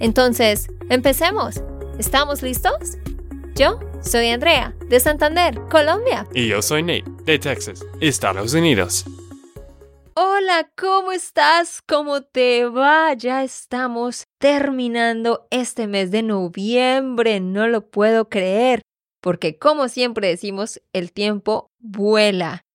Entonces, 0.00 0.68
empecemos. 0.90 1.62
¿Estamos 1.98 2.42
listos? 2.42 2.98
Yo 3.54 3.80
soy 4.02 4.28
Andrea, 4.28 4.74
de 4.88 5.00
Santander, 5.00 5.60
Colombia. 5.70 6.26
Y 6.34 6.48
yo 6.48 6.60
soy 6.62 6.82
Nate, 6.82 7.04
de 7.24 7.38
Texas, 7.38 7.84
Estados 8.00 8.54
Unidos. 8.54 9.04
Hola, 10.14 10.70
¿cómo 10.76 11.12
estás? 11.12 11.82
¿Cómo 11.86 12.22
te 12.22 12.64
va? 12.66 13.14
Ya 13.14 13.42
estamos 13.44 14.26
terminando 14.38 15.46
este 15.50 15.86
mes 15.86 16.10
de 16.10 16.22
noviembre, 16.22 17.40
no 17.40 17.66
lo 17.68 17.88
puedo 17.90 18.28
creer 18.28 18.82
porque 19.24 19.58
como 19.58 19.88
siempre 19.88 20.28
decimos, 20.28 20.82
el 20.92 21.10
tiempo 21.10 21.70
vuela. 21.78 22.66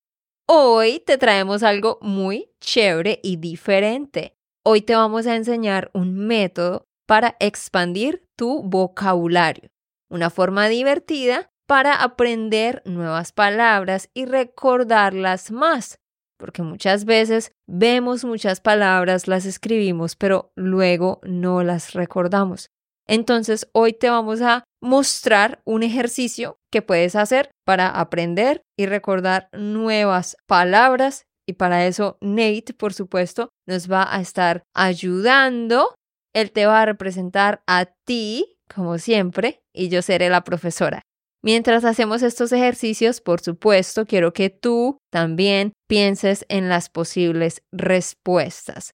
Hoy 0.47 0.99
te 0.99 1.19
traemos 1.19 1.61
algo 1.61 1.99
muy 2.01 2.49
chévere 2.59 3.19
y 3.21 3.35
diferente. 3.35 4.33
Hoy 4.65 4.81
te 4.81 4.95
vamos 4.95 5.27
a 5.27 5.35
enseñar 5.35 5.91
un 5.93 6.15
método 6.15 6.87
para 7.09 7.35
expandir 7.39 8.23
tu 8.37 8.61
vocabulario, 8.61 9.71
una 10.11 10.29
forma 10.29 10.67
divertida 10.67 11.49
para 11.67 12.03
aprender 12.03 12.83
nuevas 12.85 13.31
palabras 13.31 14.11
y 14.13 14.25
recordarlas 14.25 15.49
más, 15.49 15.97
porque 16.37 16.61
muchas 16.61 17.05
veces 17.05 17.51
vemos 17.67 18.25
muchas 18.25 18.61
palabras, 18.61 19.27
las 19.27 19.47
escribimos, 19.47 20.15
pero 20.15 20.51
luego 20.55 21.19
no 21.23 21.63
las 21.63 21.93
recordamos. 21.93 22.69
Entonces, 23.07 23.67
hoy 23.73 23.93
te 23.93 24.11
vamos 24.11 24.43
a 24.43 24.63
mostrar 24.79 25.63
un 25.65 25.81
ejercicio 25.81 26.57
que 26.71 26.83
puedes 26.83 27.15
hacer 27.15 27.49
para 27.65 27.89
aprender 27.89 28.61
y 28.77 28.85
recordar 28.85 29.49
nuevas 29.51 30.37
palabras. 30.45 31.23
Y 31.47 31.53
para 31.53 31.87
eso 31.87 32.19
Nate, 32.21 32.75
por 32.77 32.93
supuesto, 32.93 33.49
nos 33.67 33.91
va 33.91 34.15
a 34.15 34.21
estar 34.21 34.61
ayudando. 34.75 35.95
Él 36.33 36.51
te 36.51 36.65
va 36.65 36.81
a 36.81 36.85
representar 36.85 37.63
a 37.67 37.85
ti, 38.05 38.57
como 38.73 38.97
siempre, 38.97 39.61
y 39.73 39.89
yo 39.89 40.01
seré 40.01 40.29
la 40.29 40.43
profesora. 40.43 41.01
Mientras 41.41 41.85
hacemos 41.85 42.21
estos 42.21 42.51
ejercicios, 42.51 43.21
por 43.21 43.39
supuesto, 43.39 44.05
quiero 44.05 44.33
que 44.33 44.49
tú 44.49 44.97
también 45.09 45.71
pienses 45.87 46.45
en 46.49 46.67
las 46.67 46.89
posibles 46.89 47.61
respuestas. 47.71 48.91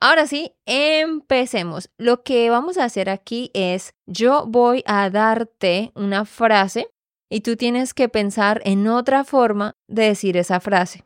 Ahora 0.00 0.28
sí, 0.28 0.52
empecemos. 0.64 1.90
Lo 1.98 2.22
que 2.22 2.48
vamos 2.50 2.78
a 2.78 2.84
hacer 2.84 3.10
aquí 3.10 3.50
es, 3.54 3.94
yo 4.06 4.46
voy 4.46 4.84
a 4.86 5.10
darte 5.10 5.90
una 5.96 6.24
frase 6.24 6.88
y 7.28 7.40
tú 7.40 7.56
tienes 7.56 7.94
que 7.94 8.08
pensar 8.08 8.62
en 8.64 8.86
otra 8.86 9.24
forma 9.24 9.74
de 9.88 10.04
decir 10.04 10.36
esa 10.36 10.60
frase. 10.60 11.04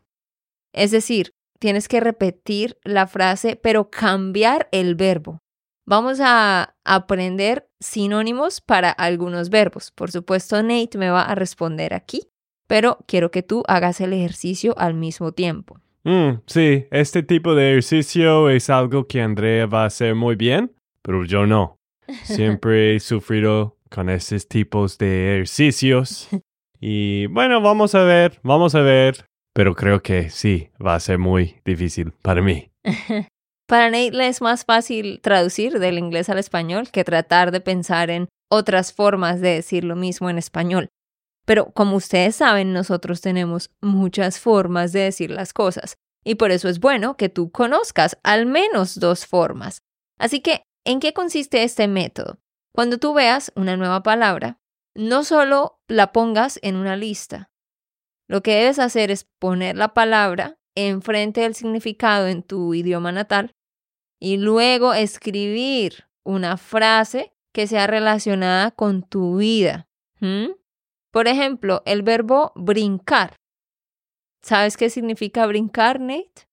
Es 0.74 0.90
decir, 0.90 1.32
tienes 1.62 1.86
que 1.86 2.00
repetir 2.00 2.76
la 2.82 3.06
frase, 3.06 3.54
pero 3.54 3.88
cambiar 3.88 4.68
el 4.72 4.96
verbo. 4.96 5.38
Vamos 5.86 6.18
a 6.20 6.74
aprender 6.84 7.68
sinónimos 7.78 8.60
para 8.60 8.90
algunos 8.90 9.48
verbos. 9.48 9.92
Por 9.92 10.10
supuesto, 10.10 10.60
Nate 10.60 10.98
me 10.98 11.08
va 11.08 11.22
a 11.22 11.36
responder 11.36 11.94
aquí, 11.94 12.26
pero 12.66 12.98
quiero 13.06 13.30
que 13.30 13.44
tú 13.44 13.62
hagas 13.68 14.00
el 14.00 14.12
ejercicio 14.12 14.74
al 14.76 14.94
mismo 14.94 15.30
tiempo. 15.30 15.78
Mm, 16.02 16.40
sí, 16.46 16.86
este 16.90 17.22
tipo 17.22 17.54
de 17.54 17.70
ejercicio 17.70 18.50
es 18.50 18.68
algo 18.68 19.06
que 19.06 19.22
Andrea 19.22 19.66
va 19.66 19.84
a 19.84 19.86
hacer 19.86 20.16
muy 20.16 20.34
bien, 20.34 20.74
pero 21.00 21.24
yo 21.24 21.46
no. 21.46 21.78
Siempre 22.24 22.96
he 22.96 22.98
sufrido 23.00 23.78
con 23.88 24.10
esos 24.10 24.48
tipos 24.48 24.98
de 24.98 25.36
ejercicios. 25.36 26.28
Y 26.84 27.26
bueno, 27.26 27.60
vamos 27.60 27.94
a 27.94 28.02
ver, 28.02 28.40
vamos 28.42 28.74
a 28.74 28.80
ver. 28.80 29.24
Pero 29.54 29.74
creo 29.74 30.02
que 30.02 30.30
sí, 30.30 30.70
va 30.84 30.94
a 30.94 31.00
ser 31.00 31.18
muy 31.18 31.60
difícil 31.64 32.12
para 32.12 32.42
mí. 32.42 32.70
para 33.66 33.90
Nate 33.90 34.26
es 34.26 34.40
más 34.40 34.64
fácil 34.64 35.20
traducir 35.20 35.78
del 35.78 35.98
inglés 35.98 36.28
al 36.28 36.38
español 36.38 36.90
que 36.90 37.04
tratar 37.04 37.50
de 37.52 37.60
pensar 37.60 38.10
en 38.10 38.28
otras 38.50 38.92
formas 38.92 39.40
de 39.40 39.50
decir 39.50 39.84
lo 39.84 39.96
mismo 39.96 40.30
en 40.30 40.38
español. 40.38 40.88
Pero 41.44 41.72
como 41.72 41.96
ustedes 41.96 42.36
saben, 42.36 42.72
nosotros 42.72 43.20
tenemos 43.20 43.70
muchas 43.80 44.38
formas 44.38 44.92
de 44.92 45.00
decir 45.00 45.30
las 45.30 45.52
cosas 45.52 45.96
y 46.24 46.36
por 46.36 46.50
eso 46.50 46.68
es 46.68 46.78
bueno 46.80 47.16
que 47.16 47.28
tú 47.28 47.50
conozcas 47.50 48.18
al 48.22 48.46
menos 48.46 49.00
dos 49.00 49.26
formas. 49.26 49.82
Así 50.18 50.40
que, 50.40 50.62
¿en 50.84 51.00
qué 51.00 51.12
consiste 51.12 51.62
este 51.64 51.88
método? 51.88 52.38
Cuando 52.72 52.98
tú 52.98 53.12
veas 53.12 53.52
una 53.56 53.76
nueva 53.76 54.02
palabra, 54.02 54.58
no 54.94 55.24
solo 55.24 55.80
la 55.88 56.12
pongas 56.12 56.58
en 56.62 56.76
una 56.76 56.96
lista. 56.96 57.50
Lo 58.32 58.42
que 58.42 58.54
debes 58.54 58.78
hacer 58.78 59.10
es 59.10 59.24
poner 59.38 59.76
la 59.76 59.92
palabra 59.92 60.56
enfrente 60.74 61.42
del 61.42 61.54
significado 61.54 62.28
en 62.28 62.42
tu 62.42 62.72
idioma 62.72 63.12
natal 63.12 63.52
y 64.18 64.38
luego 64.38 64.94
escribir 64.94 66.06
una 66.24 66.56
frase 66.56 67.34
que 67.52 67.66
sea 67.66 67.86
relacionada 67.86 68.70
con 68.70 69.02
tu 69.02 69.36
vida. 69.36 69.86
Por 71.10 71.28
ejemplo, 71.28 71.82
el 71.84 72.02
verbo 72.02 72.52
brincar. 72.54 73.36
¿Sabes 74.40 74.78
qué 74.78 74.88
significa 74.88 75.44
brincar, 75.46 76.00
Nate? 76.00 76.48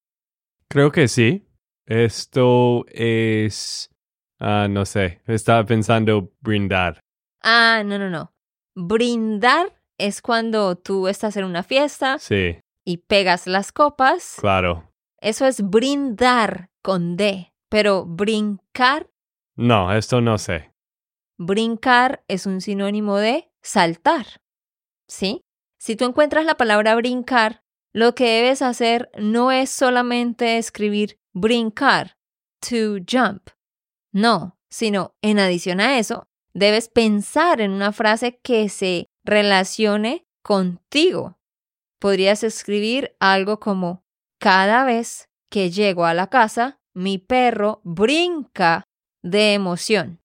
Creo 0.67 0.91
que 0.91 1.07
sí. 1.07 1.47
Esto 1.85 2.83
es... 2.89 3.89
Ah, 4.37 4.67
no 4.69 4.85
sé, 4.85 5.21
estaba 5.27 5.63
pensando 5.63 6.33
brindar. 6.41 6.99
Ah, 7.41 7.83
no, 7.85 7.97
no, 7.97 8.09
no. 8.09 8.33
Brindar 8.75 9.78
es 9.99 10.21
cuando 10.21 10.75
tú 10.75 11.07
estás 11.07 11.37
en 11.37 11.45
una 11.45 11.63
fiesta. 11.63 12.17
Sí. 12.17 12.59
Y 12.85 12.97
pegas 12.97 13.45
las 13.45 13.71
copas. 13.71 14.37
Claro. 14.39 14.91
Eso 15.21 15.45
es 15.45 15.61
brindar 15.61 16.69
con 16.81 17.17
D. 17.17 17.53
Pero 17.69 18.05
brincar. 18.05 19.09
No, 19.55 19.93
esto 19.93 20.21
no 20.21 20.37
sé. 20.37 20.71
Brincar 21.37 22.23
es 22.27 22.45
un 22.45 22.61
sinónimo 22.61 23.17
de 23.17 23.51
saltar. 23.61 24.25
¿sí? 25.09 25.43
Si 25.77 25.95
tú 25.95 26.05
encuentras 26.05 26.45
la 26.45 26.55
palabra 26.55 26.95
brincar, 26.95 27.63
lo 27.91 28.15
que 28.15 28.25
debes 28.25 28.61
hacer 28.61 29.09
no 29.17 29.51
es 29.51 29.69
solamente 29.69 30.57
escribir 30.57 31.19
brincar, 31.33 32.17
to 32.61 32.97
jump. 33.09 33.49
No, 34.13 34.57
sino 34.69 35.15
en 35.21 35.39
adición 35.39 35.79
a 35.81 35.97
eso, 35.97 36.27
debes 36.53 36.89
pensar 36.89 37.61
en 37.61 37.71
una 37.71 37.91
frase 37.91 38.39
que 38.43 38.69
se 38.69 39.07
relacione 39.29 40.25
contigo. 40.43 41.37
Podrías 41.99 42.43
escribir 42.43 43.15
algo 43.19 43.59
como, 43.59 44.03
cada 44.39 44.85
vez 44.85 45.29
que 45.49 45.69
llego 45.69 46.05
a 46.05 46.13
la 46.13 46.27
casa, 46.27 46.79
mi 46.93 47.17
perro 47.17 47.81
brinca 47.83 48.83
de 49.23 49.53
emoción. 49.53 50.19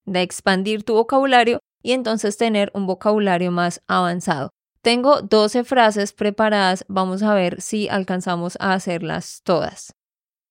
De 0.06 0.22
expandir 0.22 0.84
tu 0.84 0.94
vocabulario 0.94 1.60
y 1.82 1.94
entonces 1.94 2.38
tener 2.38 2.72
un 2.74 2.86
vocabulario 2.86 3.52
más 3.52 3.82
avanzado. 3.88 4.52
Tengo 4.82 5.22
12 5.22 5.64
frases 5.64 6.14
preparadas. 6.14 6.86
Vamos 6.88 7.24
a 7.24 7.34
ver 7.34 7.62
si 7.62 7.88
alcanzamos 7.90 8.58
a 8.60 8.74
hacerlas 8.74 9.42
todas. 9.44 9.94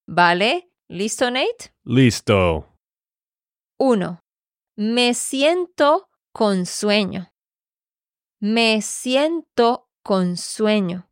¿Vale? 0.06 0.70
¿Listo, 0.88 1.30
Nate? 1.30 1.72
Listo. 1.84 2.66
1. 3.78 4.20
Me 4.76 5.14
siento 5.14 6.08
con 6.32 6.66
sueño. 6.66 7.31
Me 8.44 8.82
siento 8.82 9.88
con 10.02 10.36
sueño. 10.36 11.08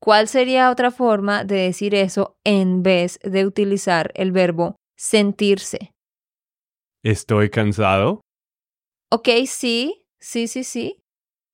¿Cuál 0.00 0.26
sería 0.26 0.70
otra 0.70 0.90
forma 0.90 1.44
de 1.44 1.56
decir 1.56 1.94
eso 1.94 2.38
en 2.44 2.82
vez 2.82 3.18
de 3.22 3.44
utilizar 3.44 4.10
el 4.14 4.32
verbo 4.32 4.76
sentirse? 4.96 5.92
Estoy 7.02 7.50
cansado. 7.50 8.22
Ok, 9.10 9.28
sí, 9.46 10.06
sí, 10.18 10.48
sí, 10.48 10.64
sí. 10.64 11.04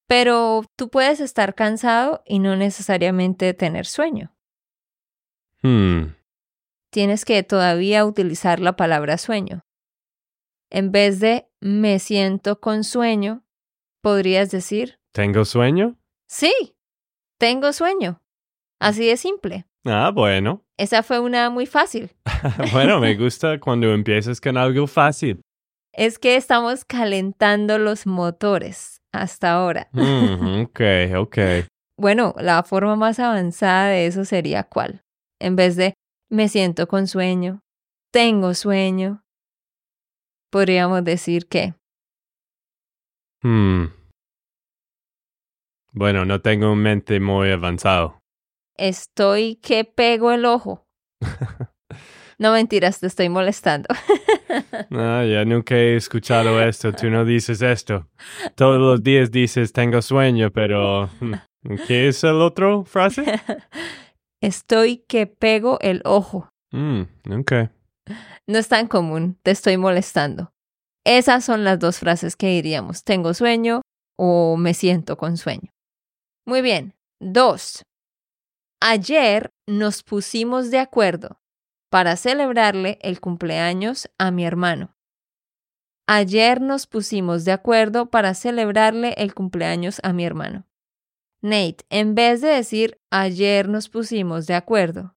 Pero 0.06 0.62
tú 0.76 0.88
puedes 0.88 1.19
estar 1.19 1.56
cansado 1.56 2.22
y 2.25 2.38
no 2.38 2.55
necesariamente 2.55 3.55
tener 3.55 3.87
sueño. 3.87 4.37
Hmm. 5.64 6.14
Tienes 6.93 7.25
que 7.25 7.43
todavía 7.43 8.05
utilizar 8.05 8.61
la 8.61 8.76
palabra 8.76 9.19
sueño. 9.19 9.62
En 10.70 10.93
vez 10.93 11.19
de 11.19 11.49
me 11.58 11.99
siento 11.99 12.61
con 12.61 12.84
sueño, 12.84 13.44
podrías 14.00 14.50
decir 14.50 14.99
¿Tengo 15.12 15.44
sueño? 15.44 15.97
sí, 16.29 16.76
tengo 17.38 17.73
sueño. 17.73 18.20
Así 18.81 19.06
de 19.06 19.17
simple. 19.17 19.67
Ah, 19.85 20.11
bueno. 20.14 20.62
Esa 20.76 21.02
fue 21.02 21.20
una 21.20 21.50
muy 21.50 21.67
fácil. 21.67 22.11
bueno, 22.73 23.00
me 23.00 23.14
gusta 23.17 23.58
cuando 23.58 23.93
empiezas 23.93 24.41
con 24.41 24.56
algo 24.56 24.87
fácil. 24.87 25.41
Es 25.93 26.19
que 26.19 26.37
estamos 26.37 26.85
calentando 26.85 27.79
los 27.79 28.06
motores 28.06 29.00
hasta 29.12 29.52
ahora. 29.52 29.88
Mm, 29.93 30.62
ok, 30.64 30.81
ok. 31.17 31.38
Bueno, 31.96 32.35
la 32.38 32.62
forma 32.62 32.96
más 32.96 33.19
avanzada 33.19 33.88
de 33.88 34.06
eso 34.06 34.25
sería 34.25 34.62
cuál. 34.64 35.03
En 35.41 35.56
vez 35.56 35.76
de 35.76 35.94
me 36.31 36.49
siento 36.49 36.87
con 36.88 37.06
sueño, 37.06 37.61
tengo 38.12 38.55
sueño, 38.55 39.25
podríamos 40.50 41.05
decir 41.05 41.49
que 41.49 41.75
Hmm. 43.42 43.87
Bueno, 45.92 46.25
no 46.25 46.40
tengo 46.40 46.72
un 46.72 46.82
mente 46.82 47.20
muy 47.20 47.50
avanzado. 47.50 48.19
estoy 48.76 49.56
que 49.56 49.84
pego 49.84 50.32
el 50.32 50.44
ojo. 50.44 50.87
No 52.38 52.52
mentiras, 52.54 53.00
te 53.00 53.06
estoy 53.06 53.28
molestando. 53.28 53.88
Ah, 54.92 55.25
ya 55.25 55.44
nunca 55.44 55.76
he 55.76 55.94
escuchado 55.94 56.60
esto. 56.60 56.92
Tú 56.92 57.08
no 57.10 57.25
dices 57.25 57.62
esto. 57.62 58.08
Todos 58.56 58.81
los 58.81 59.02
días 59.02 59.31
dices 59.31 59.72
tengo 59.72 60.02
sueño, 60.02 60.50
pero 60.50 61.08
hmm, 61.20 61.34
¿qué 61.86 62.08
es 62.08 62.25
el 62.25 62.40
otro 62.40 62.84
frase? 62.84 63.25
Estoy 64.43 65.04
que 65.06 65.26
pego 65.28 65.78
el 65.82 66.00
ojo. 66.04 66.48
Mm, 66.72 67.02
ok. 67.38 67.52
No 68.48 68.58
es 68.58 68.69
tan 68.69 68.88
común, 68.88 69.38
te 69.43 69.50
estoy 69.52 69.76
molestando. 69.76 70.50
Esas 71.05 71.44
son 71.44 71.64
las 71.64 71.79
dos 71.79 71.99
frases 71.99 72.37
que 72.37 72.49
diríamos, 72.49 73.05
tengo 73.05 73.35
sueño 73.35 73.82
o 74.19 74.56
me 74.56 74.75
siento 74.75 75.17
con 75.17 75.37
sueño. 75.37 75.73
Muy 76.47 76.62
bien. 76.62 76.94
Dos. 77.20 77.82
Ayer 78.82 79.50
nos 79.67 80.02
pusimos 80.02 80.70
de 80.70 80.79
acuerdo 80.79 81.41
para 81.91 82.17
celebrarle 82.17 82.99
el 83.02 83.20
cumpleaños 83.20 84.11
a 84.19 84.31
mi 84.31 84.44
hermano. 84.44 84.97
Ayer 86.06 86.61
nos 86.61 86.87
pusimos 86.87 87.44
de 87.44 87.53
acuerdo 87.53 88.11
para 88.11 88.35
celebrarle 88.35 89.14
el 89.17 89.35
cumpleaños 89.35 90.00
a 90.03 90.12
mi 90.12 90.25
hermano. 90.25 90.67
Nate, 91.43 91.85
en 91.88 92.14
vez 92.14 92.41
de 92.41 92.49
decir 92.49 92.99
ayer 93.11 93.69
nos 93.69 93.88
pusimos 93.88 94.46
de 94.46 94.55
acuerdo, 94.55 95.14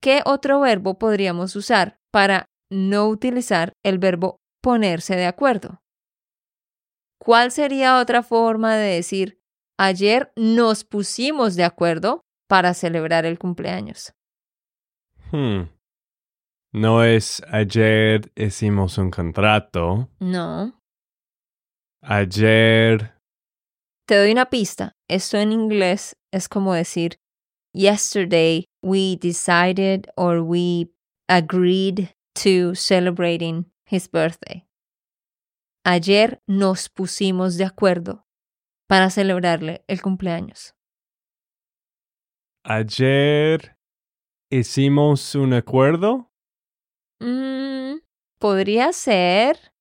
¿qué 0.00 0.22
otro 0.24 0.60
verbo 0.60 0.98
podríamos 0.98 1.54
usar 1.54 1.98
para 2.10 2.46
no 2.70 3.08
utilizar 3.08 3.72
el 3.84 3.98
verbo 3.98 4.40
ponerse 4.66 5.14
de 5.14 5.26
acuerdo? 5.26 5.80
¿Cuál 7.20 7.52
sería 7.52 8.00
otra 8.00 8.24
forma 8.24 8.74
de 8.74 8.96
decir 8.96 9.40
ayer 9.78 10.32
nos 10.34 10.82
pusimos 10.82 11.54
de 11.54 11.62
acuerdo 11.62 12.22
para 12.48 12.74
celebrar 12.74 13.26
el 13.26 13.38
cumpleaños? 13.38 14.12
Hmm. 15.30 15.68
No 16.72 17.04
es 17.04 17.44
ayer 17.48 18.32
hicimos 18.34 18.98
un 18.98 19.12
contrato. 19.12 20.10
No. 20.18 20.76
Ayer. 22.02 23.14
Te 24.04 24.18
doy 24.18 24.32
una 24.32 24.46
pista. 24.46 24.96
Esto 25.08 25.36
en 25.36 25.52
inglés 25.52 26.16
es 26.32 26.48
como 26.48 26.74
decir 26.74 27.18
yesterday 27.72 28.64
we 28.82 29.16
decided 29.16 30.08
or 30.16 30.40
we 30.40 30.90
agreed 31.28 32.08
to 32.34 32.74
celebrating 32.74 33.70
his 33.90 34.10
birthday. 34.10 34.66
Ayer 35.84 36.42
nos 36.46 36.88
pusimos 36.88 37.56
de 37.56 37.64
acuerdo 37.64 38.26
para 38.88 39.10
celebrarle 39.10 39.84
el 39.86 40.02
cumpleaños. 40.02 40.74
Ayer 42.64 43.76
hicimos 44.50 45.34
un 45.36 45.54
acuerdo. 45.54 46.32
Mm, 47.20 47.98
podría 48.38 48.92
ser, 48.92 49.72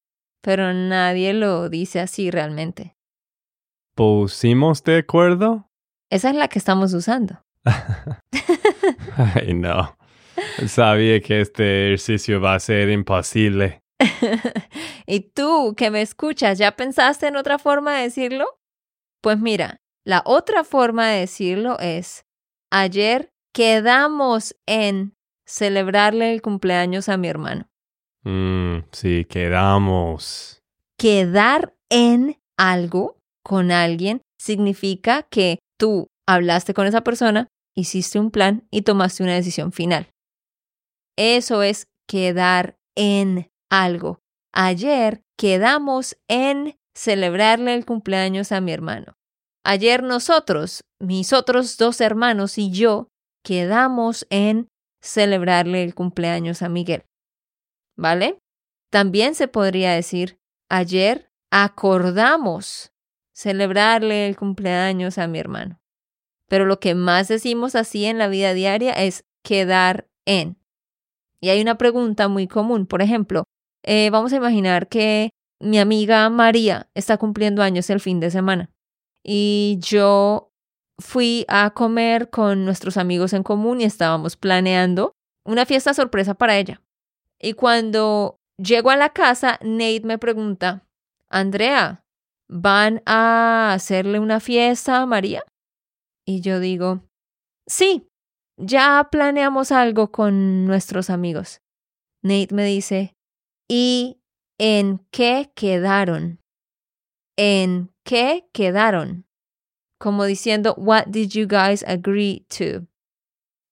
pero 0.42 0.74
nadie 0.74 1.34
lo 1.34 1.69
dice 1.69 2.00
así 2.00 2.30
realmente. 2.30 2.96
¿Pusimos 3.96 4.84
de 4.84 5.00
acuerdo? 5.00 5.72
Esa 6.12 6.30
es 6.30 6.36
la 6.36 6.48
que 6.48 6.60
estamos 6.60 6.94
usando. 6.94 7.44
Ay, 9.36 9.54
no. 9.54 9.98
Sabía 10.68 11.19
que 11.22 11.42
este 11.42 11.88
ejercicio 11.88 12.40
va 12.40 12.56
a 12.56 12.60
ser 12.60 12.90
imposible. 12.90 13.81
y 15.07 15.19
tú 15.21 15.74
que 15.75 15.92
me 15.92 16.01
escuchas, 16.01 16.57
¿ya 16.57 16.75
pensaste 16.75 17.27
en 17.27 17.36
otra 17.36 17.59
forma 17.59 17.95
de 17.95 18.03
decirlo? 18.03 18.45
Pues 19.21 19.39
mira, 19.39 19.77
la 20.06 20.21
otra 20.25 20.63
forma 20.63 21.07
de 21.07 21.21
decirlo 21.21 21.80
es, 21.80 22.25
ayer 22.71 23.30
quedamos 23.53 24.56
en 24.68 25.14
celebrarle 25.47 26.33
el 26.33 26.42
cumpleaños 26.42 27.09
a 27.09 27.18
mi 27.18 27.28
hermano. 27.28 27.68
Mm, 28.23 28.80
sí, 28.92 29.25
quedamos. 29.25 30.61
Quedar 30.97 31.75
en 31.90 32.37
algo 32.57 33.19
con 33.44 33.71
alguien 33.71 34.21
significa 34.40 35.23
que 35.23 35.59
tú 35.80 36.07
hablaste 36.28 36.73
con 36.73 36.87
esa 36.87 37.02
persona, 37.02 37.47
hiciste 37.75 38.19
un 38.19 38.31
plan 38.31 38.68
y 38.71 38.81
tomaste 38.81 39.23
una 39.23 39.35
decisión 39.35 39.71
final. 39.71 40.09
Eso 41.18 41.64
es 41.64 41.87
quedar 42.07 42.78
en 42.95 43.49
algo. 43.69 44.19
Ayer 44.54 45.22
quedamos 45.38 46.18
en 46.28 46.78
celebrarle 46.95 47.74
el 47.74 47.86
cumpleaños 47.86 48.52
a 48.52 48.62
mi 48.62 48.72
hermano. 48.72 49.18
Ayer 49.64 50.04
nosotros, 50.04 50.84
mis 51.00 51.34
otros 51.34 51.78
dos 51.78 52.00
hermanos 52.00 52.57
y 52.57 52.72
yo, 52.72 53.10
quedamos 53.44 54.26
en 54.30 54.68
celebrarle 55.02 55.84
el 55.84 55.94
cumpleaños 55.94 56.62
a 56.62 56.69
Miguel. 56.69 57.04
¿Vale? 57.98 58.40
También 58.92 59.36
se 59.36 59.48
podría 59.48 59.94
decir, 59.94 60.38
ayer 60.69 61.30
acordamos 61.52 62.92
celebrarle 63.34 64.28
el 64.28 64.38
cumpleaños 64.38 65.18
a 65.18 65.28
mi 65.28 65.40
hermano. 65.40 65.80
Pero 66.48 66.66
lo 66.66 66.80
que 66.80 66.95
más 66.95 67.28
decimos 67.28 67.76
así 67.76 68.06
en 68.06 68.18
la 68.18 68.28
vida 68.28 68.54
diaria 68.54 68.94
es 68.94 69.26
quedar 69.44 70.07
en. 70.26 70.57
Y 71.42 71.50
hay 71.50 71.62
una 71.62 71.78
pregunta 71.78 72.28
muy 72.28 72.48
común, 72.48 72.88
por 72.88 73.02
ejemplo, 73.02 73.44
eh, 73.85 74.09
vamos 74.09 74.33
a 74.33 74.37
imaginar 74.37 74.87
que 74.87 75.30
mi 75.61 75.80
amiga 75.80 76.30
María 76.30 76.89
está 76.95 77.18
cumpliendo 77.18 77.61
años 77.61 77.89
el 77.89 77.99
fin 77.99 78.19
de 78.19 78.31
semana 78.31 78.69
y 79.23 79.77
yo 79.80 80.51
fui 80.99 81.45
a 81.47 81.71
comer 81.71 82.30
con 82.30 82.65
nuestros 82.65 82.97
amigos 82.97 83.33
en 83.33 83.44
común 83.44 83.81
y 83.81 83.85
estábamos 83.85 84.35
planeando 84.37 85.13
una 85.45 85.65
fiesta 85.65 85.94
sorpresa 85.94 86.35
para 86.35 86.57
ella. 86.57 86.81
Y 87.39 87.54
cuando 87.54 88.37
llego 88.57 88.89
a 88.89 88.95
la 88.95 89.09
casa, 89.09 89.59
Nate 89.61 90.01
me 90.04 90.18
pregunta, 90.18 90.87
Andrea, 91.30 92.04
¿van 92.47 93.01
a 93.06 93.73
hacerle 93.73 94.19
una 94.19 94.39
fiesta 94.39 95.01
a 95.01 95.06
María? 95.06 95.44
Y 96.25 96.42
yo 96.42 96.59
digo, 96.59 97.01
sí, 97.68 98.07
ya 98.57 99.09
planeamos 99.11 99.71
algo 99.71 100.11
con 100.11 100.65
nuestros 100.65 101.09
amigos. 101.09 101.61
Nate 102.23 102.54
me 102.54 102.65
dice, 102.65 103.15
¿y 103.69 104.22
en 104.60 105.06
qué 105.12 105.52
quedaron? 105.56 106.40
¿En 107.38 107.92
qué 108.04 108.48
quedaron? 108.54 109.26
como 110.06 110.26
diciendo, 110.26 110.76
What 110.78 111.07
did 111.07 111.31
you 111.31 111.48
guys 111.48 111.84
agree 111.84 112.45
to? 112.50 112.88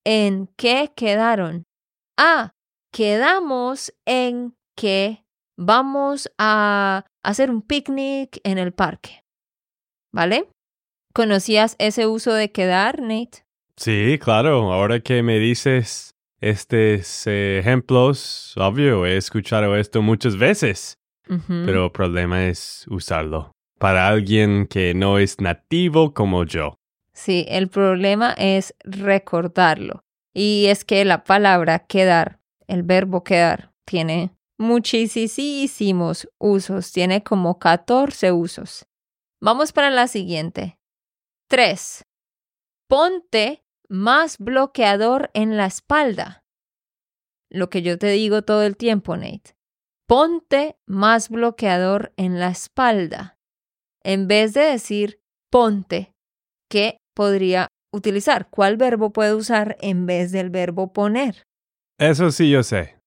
¿En 0.06 0.48
qué 0.58 0.92
quedaron? 0.96 1.66
Ah, 2.18 2.52
quedamos 2.92 3.94
en 4.06 4.56
que 4.76 5.24
vamos 5.58 6.30
a 6.38 7.06
hacer 7.24 7.50
un 7.50 7.62
picnic 7.62 8.40
en 8.44 8.58
el 8.58 8.74
parque. 8.74 9.24
¿Vale? 10.12 10.50
¿Conocías 11.14 11.76
ese 11.80 12.08
uso 12.08 12.34
de 12.34 12.52
quedar, 12.52 13.02
Nate? 13.02 13.46
Sí, 13.78 14.18
claro. 14.20 14.74
Ahora 14.74 15.00
que 15.00 15.24
me 15.24 15.40
dices 15.40 16.12
estos 16.50 17.26
ejemplos, 17.28 18.54
obvio, 18.58 19.06
he 19.06 19.18
escuchado 19.18 19.76
esto 19.76 20.02
muchas 20.02 20.38
veces, 20.38 21.00
pero 21.48 21.86
el 21.86 21.92
problema 21.92 22.46
es 22.46 22.86
usarlo 22.90 23.52
para 23.80 24.08
alguien 24.08 24.68
que 24.68 24.94
no 24.94 25.18
es 25.18 25.40
nativo 25.40 26.14
como 26.14 26.44
yo. 26.46 26.76
Sí, 27.14 27.46
el 27.48 27.70
problema 27.70 28.34
es 28.38 28.74
recordarlo. 28.84 30.04
Y 30.34 30.66
es 30.68 30.84
que 30.84 31.06
la 31.06 31.24
palabra 31.24 31.80
quedar, 31.80 32.40
el 32.68 32.84
verbo 32.84 33.24
quedar, 33.24 33.72
tiene 33.86 34.36
muchísimos 34.58 36.28
usos, 36.40 36.92
tiene 36.92 37.24
como 37.24 37.60
14 37.60 38.32
usos. 38.32 38.86
Vamos 39.42 39.74
para 39.74 39.90
la 39.90 40.08
siguiente. 40.08 40.78
3. 41.50 42.06
Ponte 42.88 43.62
más 43.94 44.40
bloqueador 44.40 45.30
en 45.36 45.56
la 45.56 45.68
espalda. 45.68 46.44
Lo 47.52 47.70
que 47.70 47.84
yo 47.84 48.00
te 48.00 48.08
digo 48.08 48.42
todo 48.42 48.64
el 48.64 48.76
tiempo, 48.76 49.16
Nate. 49.16 49.56
Ponte 50.08 50.78
más 50.88 51.30
bloqueador 51.30 52.12
en 52.18 52.40
la 52.40 52.50
espalda. 52.50 53.38
En 54.04 54.28
vez 54.28 54.56
de 54.56 54.62
decir 54.62 55.22
ponte, 55.52 56.12
¿qué 56.72 56.98
podría 57.16 57.68
utilizar? 57.94 58.50
¿Cuál 58.50 58.78
verbo 58.78 59.14
puede 59.14 59.36
usar 59.36 59.78
en 59.80 60.08
vez 60.08 60.32
del 60.32 60.50
verbo 60.50 60.92
poner? 60.92 61.44
Eso 62.00 62.32
sí 62.32 62.50
yo 62.50 62.64
sé. 62.64 62.98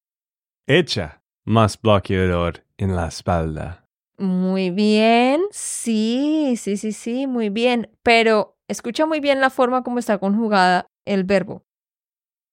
Echa 0.69 1.21
más 1.45 1.81
bloqueador 1.81 2.65
en 2.79 2.95
la 2.95 3.09
espalda. 3.09 3.85
Muy 4.19 4.71
bien, 4.71 5.43
sí, 5.51 6.55
sí, 6.57 6.77
sí, 6.77 6.93
sí, 6.93 7.27
muy 7.27 7.51
bien. 7.51 7.91
Pero 8.05 8.56
escucha 8.69 9.07
muy 9.07 9.21
bien 9.21 9.41
la 9.41 9.51
forma 9.51 9.83
como 9.83 9.99
está 9.99 10.19
conjugada 10.19 10.87
el 11.07 11.25
verbo. 11.25 11.63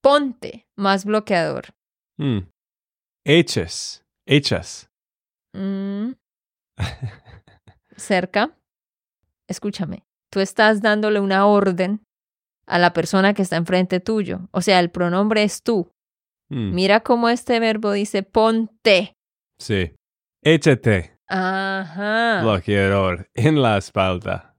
Ponte 0.01 0.67
más 0.77 1.05
bloqueador. 1.05 1.73
Hmm. 2.17 2.49
Eches, 3.25 4.03
echas. 4.27 4.89
Mm. 5.53 6.11
Cerca. 7.95 8.57
Escúchame. 9.47 10.03
Tú 10.31 10.39
estás 10.39 10.81
dándole 10.81 11.19
una 11.19 11.45
orden 11.45 12.03
a 12.65 12.79
la 12.79 12.93
persona 12.93 13.33
que 13.33 13.41
está 13.41 13.55
enfrente 13.55 13.99
tuyo. 13.99 14.49
O 14.51 14.61
sea, 14.61 14.79
el 14.79 14.89
pronombre 14.89 15.43
es 15.43 15.61
tú. 15.63 15.91
Hmm. 16.49 16.73
Mira 16.73 17.01
cómo 17.01 17.29
este 17.29 17.59
verbo 17.59 17.91
dice 17.91 18.23
ponte. 18.23 19.13
Sí. 19.59 19.95
Échate 20.43 21.17
Ajá. 21.27 22.41
bloqueador 22.41 23.27
en 23.33 23.61
la 23.61 23.77
espalda. 23.77 24.55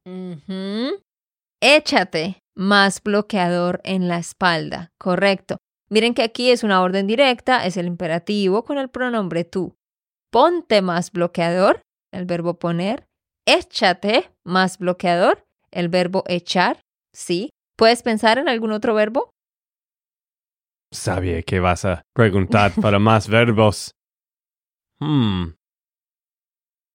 Échate 1.66 2.40
más 2.54 3.02
bloqueador 3.02 3.80
en 3.84 4.06
la 4.06 4.18
espalda. 4.18 4.90
Correcto. 4.98 5.56
Miren 5.88 6.12
que 6.12 6.22
aquí 6.22 6.50
es 6.50 6.62
una 6.62 6.82
orden 6.82 7.06
directa, 7.06 7.64
es 7.64 7.78
el 7.78 7.86
imperativo 7.86 8.64
con 8.64 8.76
el 8.76 8.90
pronombre 8.90 9.44
tú. 9.44 9.74
Ponte 10.30 10.82
más 10.82 11.10
bloqueador, 11.10 11.80
el 12.12 12.26
verbo 12.26 12.58
poner. 12.58 13.06
Échate 13.46 14.30
más 14.44 14.76
bloqueador, 14.76 15.42
el 15.70 15.88
verbo 15.88 16.22
echar. 16.26 16.82
Sí. 17.14 17.48
¿Puedes 17.78 18.02
pensar 18.02 18.36
en 18.36 18.50
algún 18.50 18.72
otro 18.72 18.92
verbo? 18.92 19.30
Sabía 20.92 21.40
que 21.40 21.60
vas 21.60 21.86
a 21.86 22.02
preguntar 22.14 22.72
para 22.82 22.98
más 22.98 23.26
verbos. 23.26 23.92
Hmm. 25.00 25.54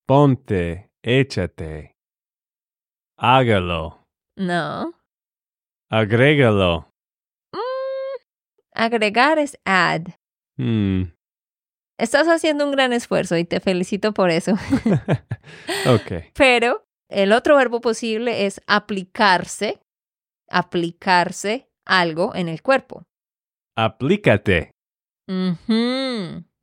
Ponte, 0.06 0.92
échate. 1.02 1.94
Hágalo. 3.18 3.99
No. 4.40 4.94
Agrégalo. 5.92 6.88
Mm, 7.52 8.22
agregar 8.74 9.38
es 9.38 9.60
add. 9.66 10.14
Hmm. 10.58 11.12
Estás 12.00 12.28
haciendo 12.28 12.64
un 12.64 12.72
gran 12.72 12.94
esfuerzo 12.94 13.36
y 13.36 13.44
te 13.44 13.60
felicito 13.60 14.14
por 14.14 14.30
eso. 14.30 14.54
ok. 15.88 16.32
Pero 16.34 16.86
el 17.10 17.34
otro 17.34 17.58
verbo 17.58 17.82
posible 17.82 18.46
es 18.46 18.62
aplicarse, 18.66 19.82
aplicarse 20.50 21.70
algo 21.86 22.34
en 22.34 22.48
el 22.48 22.62
cuerpo. 22.62 23.04
Aplícate. 23.76 24.72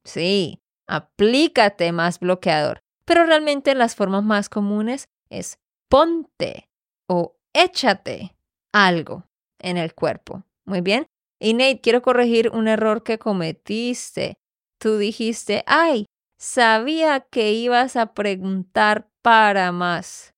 Sí, 0.05 0.63
aplícate 0.89 1.93
más 1.93 2.21
bloqueador. 2.21 2.81
Pero 3.05 3.27
realmente 3.27 3.75
las 3.75 3.95
formas 3.95 4.25
más 4.25 4.49
comunes 4.49 5.11
es 5.29 5.59
ponte 5.91 6.71
o 7.07 7.36
échate 7.57 8.37
algo 8.73 9.25
en 9.59 9.77
el 9.77 9.95
cuerpo. 9.95 10.45
Muy 10.67 10.81
bien. 10.81 11.07
Y 11.41 11.55
Nate, 11.55 11.81
quiero 11.81 12.03
corregir 12.03 12.51
un 12.51 12.69
error 12.69 13.03
que 13.03 13.19
cometiste. 13.19 14.39
Tú 14.81 14.99
dijiste, 14.99 15.65
ay, 15.67 16.07
sabía 16.39 17.21
que 17.21 17.53
ibas 17.53 17.97
a 17.97 18.15
preguntar 18.15 19.09
para 19.23 19.73
más. 19.73 20.35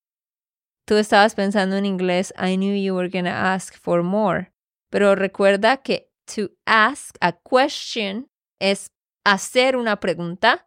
Tú 0.86 0.94
estabas 0.96 1.34
pensando 1.34 1.76
en 1.76 1.84
inglés, 1.84 2.32
I 2.38 2.56
knew 2.56 2.74
you 2.74 2.94
were 2.94 3.10
gonna 3.10 3.52
ask 3.52 3.76
for 3.76 4.02
more. 4.02 4.52
Pero 4.90 5.14
recuerda 5.14 5.78
que 5.78 6.10
to 6.34 6.50
ask 6.66 7.16
a 7.20 7.32
question 7.32 8.30
es 8.60 8.90
hacer 9.24 9.76
una 9.76 10.00
pregunta. 10.00 10.66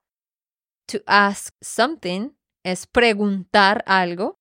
To 0.88 1.00
ask 1.08 1.56
something 1.62 2.36
es 2.64 2.86
preguntar 2.86 3.84
algo. 3.88 4.41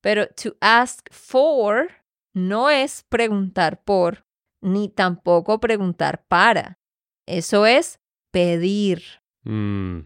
Pero 0.00 0.28
to 0.28 0.56
ask 0.60 1.08
for 1.10 1.88
no 2.34 2.70
es 2.70 3.04
preguntar 3.08 3.82
por, 3.82 4.24
ni 4.60 4.88
tampoco 4.88 5.60
preguntar 5.60 6.24
para. 6.28 6.78
Eso 7.26 7.66
es 7.66 8.00
pedir. 8.30 9.02
Hmm. 9.44 10.00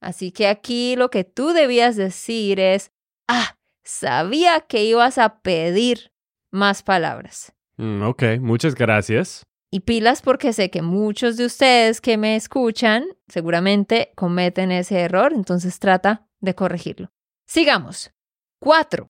Así 0.00 0.32
que 0.32 0.48
aquí 0.48 0.96
lo 0.96 1.10
que 1.10 1.24
tú 1.24 1.52
debías 1.52 1.96
decir 1.96 2.58
es, 2.58 2.92
ah, 3.28 3.56
sabía 3.84 4.60
que 4.60 4.84
ibas 4.84 5.18
a 5.18 5.40
pedir 5.40 6.12
más 6.50 6.82
palabras. 6.82 7.52
Hmm, 7.76 8.02
ok, 8.02 8.22
muchas 8.40 8.74
gracias. 8.74 9.44
Y 9.70 9.80
pilas 9.80 10.20
porque 10.20 10.52
sé 10.52 10.70
que 10.70 10.82
muchos 10.82 11.36
de 11.36 11.46
ustedes 11.46 12.00
que 12.00 12.18
me 12.18 12.36
escuchan 12.36 13.04
seguramente 13.26 14.12
cometen 14.16 14.70
ese 14.70 15.00
error, 15.00 15.32
entonces 15.32 15.78
trata 15.78 16.26
de 16.40 16.54
corregirlo. 16.54 17.10
Sigamos. 17.46 18.12
Cuatro. 18.62 19.08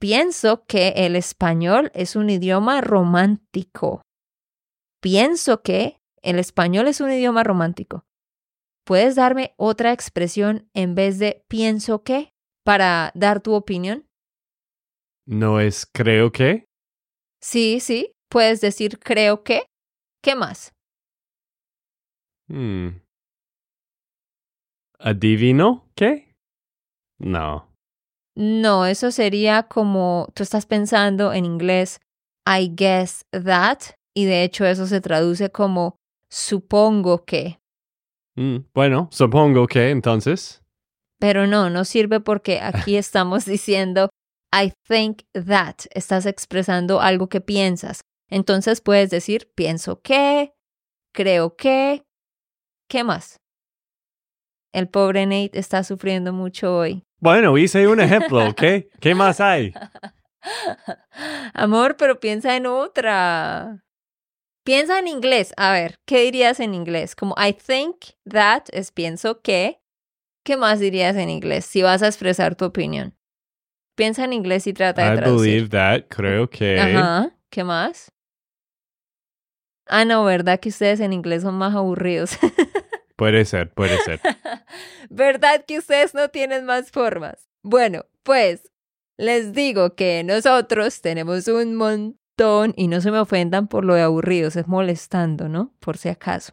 Pienso 0.00 0.64
que 0.64 0.94
el 0.96 1.14
español 1.14 1.90
es 1.92 2.16
un 2.16 2.30
idioma 2.30 2.80
romántico. 2.80 4.00
Pienso 5.02 5.60
que 5.60 5.98
el 6.22 6.38
español 6.38 6.88
es 6.88 7.02
un 7.02 7.12
idioma 7.12 7.44
romántico. 7.44 8.06
¿Puedes 8.86 9.14
darme 9.14 9.52
otra 9.58 9.92
expresión 9.92 10.70
en 10.72 10.94
vez 10.94 11.18
de 11.18 11.44
pienso 11.48 12.02
que 12.02 12.30
para 12.64 13.12
dar 13.14 13.42
tu 13.42 13.52
opinión? 13.52 14.06
No 15.26 15.60
es 15.60 15.84
creo 15.84 16.32
que. 16.32 16.64
Sí, 17.42 17.80
sí. 17.80 18.12
Puedes 18.30 18.62
decir 18.62 18.98
creo 18.98 19.44
que. 19.44 19.66
¿Qué 20.22 20.34
más? 20.34 20.72
Hmm. 22.48 23.02
¿Adivino 24.98 25.86
qué? 25.94 26.32
No. 27.18 27.67
No, 28.38 28.86
eso 28.86 29.10
sería 29.10 29.64
como 29.64 30.28
tú 30.32 30.44
estás 30.44 30.64
pensando 30.64 31.32
en 31.32 31.44
inglés, 31.44 31.98
I 32.46 32.72
guess 32.72 33.24
that, 33.32 33.80
y 34.14 34.26
de 34.26 34.44
hecho 34.44 34.64
eso 34.64 34.86
se 34.86 35.00
traduce 35.00 35.50
como 35.50 35.96
supongo 36.30 37.24
que. 37.24 37.58
Hmm, 38.36 38.58
Bueno, 38.72 39.08
supongo 39.10 39.66
que 39.66 39.90
entonces. 39.90 40.62
Pero 41.18 41.48
no, 41.48 41.68
no 41.68 41.84
sirve 41.84 42.20
porque 42.20 42.60
aquí 42.60 42.96
estamos 42.96 43.44
diciendo 43.44 44.08
I 44.54 44.72
think 44.86 45.22
that. 45.32 45.86
Estás 45.90 46.24
expresando 46.24 47.00
algo 47.00 47.28
que 47.28 47.40
piensas. 47.40 48.02
Entonces 48.30 48.80
puedes 48.80 49.10
decir 49.10 49.50
pienso 49.56 50.00
que, 50.00 50.54
creo 51.12 51.56
que. 51.56 52.04
¿Qué 52.88 53.02
más? 53.02 53.36
El 54.72 54.88
pobre 54.88 55.26
Nate 55.26 55.58
está 55.58 55.82
sufriendo 55.82 56.32
mucho 56.32 56.76
hoy. 56.76 57.02
Bueno, 57.20 57.56
hice 57.58 57.86
un 57.88 58.00
ejemplo, 58.00 58.48
¿ok? 58.48 58.62
¿Qué 59.00 59.14
más 59.14 59.40
hay? 59.40 59.72
Amor, 61.54 61.96
pero 61.96 62.20
piensa 62.20 62.56
en 62.56 62.66
otra. 62.66 63.84
Piensa 64.64 64.98
en 64.98 65.08
inglés. 65.08 65.52
A 65.56 65.72
ver, 65.72 65.98
¿qué 66.06 66.20
dirías 66.22 66.60
en 66.60 66.74
inglés? 66.74 67.16
Como 67.16 67.34
I 67.38 67.52
think 67.52 67.96
that 68.28 68.64
es 68.72 68.92
pienso 68.92 69.40
que. 69.40 69.80
¿Qué 70.44 70.56
más 70.56 70.78
dirías 70.80 71.16
en 71.16 71.28
inglés 71.28 71.66
si 71.66 71.82
vas 71.82 72.02
a 72.02 72.06
expresar 72.06 72.54
tu 72.54 72.64
opinión? 72.64 73.14
Piensa 73.96 74.24
en 74.24 74.32
inglés 74.32 74.66
y 74.66 74.72
trata 74.72 75.08
de 75.10 75.14
I 75.14 75.16
traducir. 75.16 75.52
believe 75.52 75.68
that. 75.70 76.06
Creo 76.08 76.48
que. 76.48 76.78
Ajá. 76.78 77.30
¿Qué 77.50 77.64
más? 77.64 78.12
Ah, 79.86 80.04
no, 80.04 80.24
¿verdad 80.24 80.60
que 80.60 80.68
ustedes 80.68 81.00
en 81.00 81.12
inglés 81.12 81.42
son 81.42 81.56
más 81.56 81.74
aburridos? 81.74 82.30
Puede 83.18 83.44
ser, 83.44 83.74
puede 83.74 83.98
ser. 84.04 84.20
¿Verdad 85.10 85.64
que 85.66 85.78
ustedes 85.78 86.14
no 86.14 86.28
tienen 86.28 86.64
más 86.64 86.92
formas? 86.92 87.48
Bueno, 87.64 88.06
pues 88.22 88.70
les 89.18 89.52
digo 89.52 89.96
que 89.96 90.22
nosotros 90.22 91.00
tenemos 91.00 91.48
un 91.48 91.74
montón, 91.74 92.72
y 92.76 92.86
no 92.86 93.00
se 93.00 93.10
me 93.10 93.18
ofendan 93.18 93.66
por 93.66 93.84
lo 93.84 93.94
de 93.94 94.02
aburridos, 94.02 94.54
es 94.54 94.68
molestando, 94.68 95.48
¿no? 95.48 95.74
Por 95.80 95.96
si 95.96 96.08
acaso. 96.08 96.52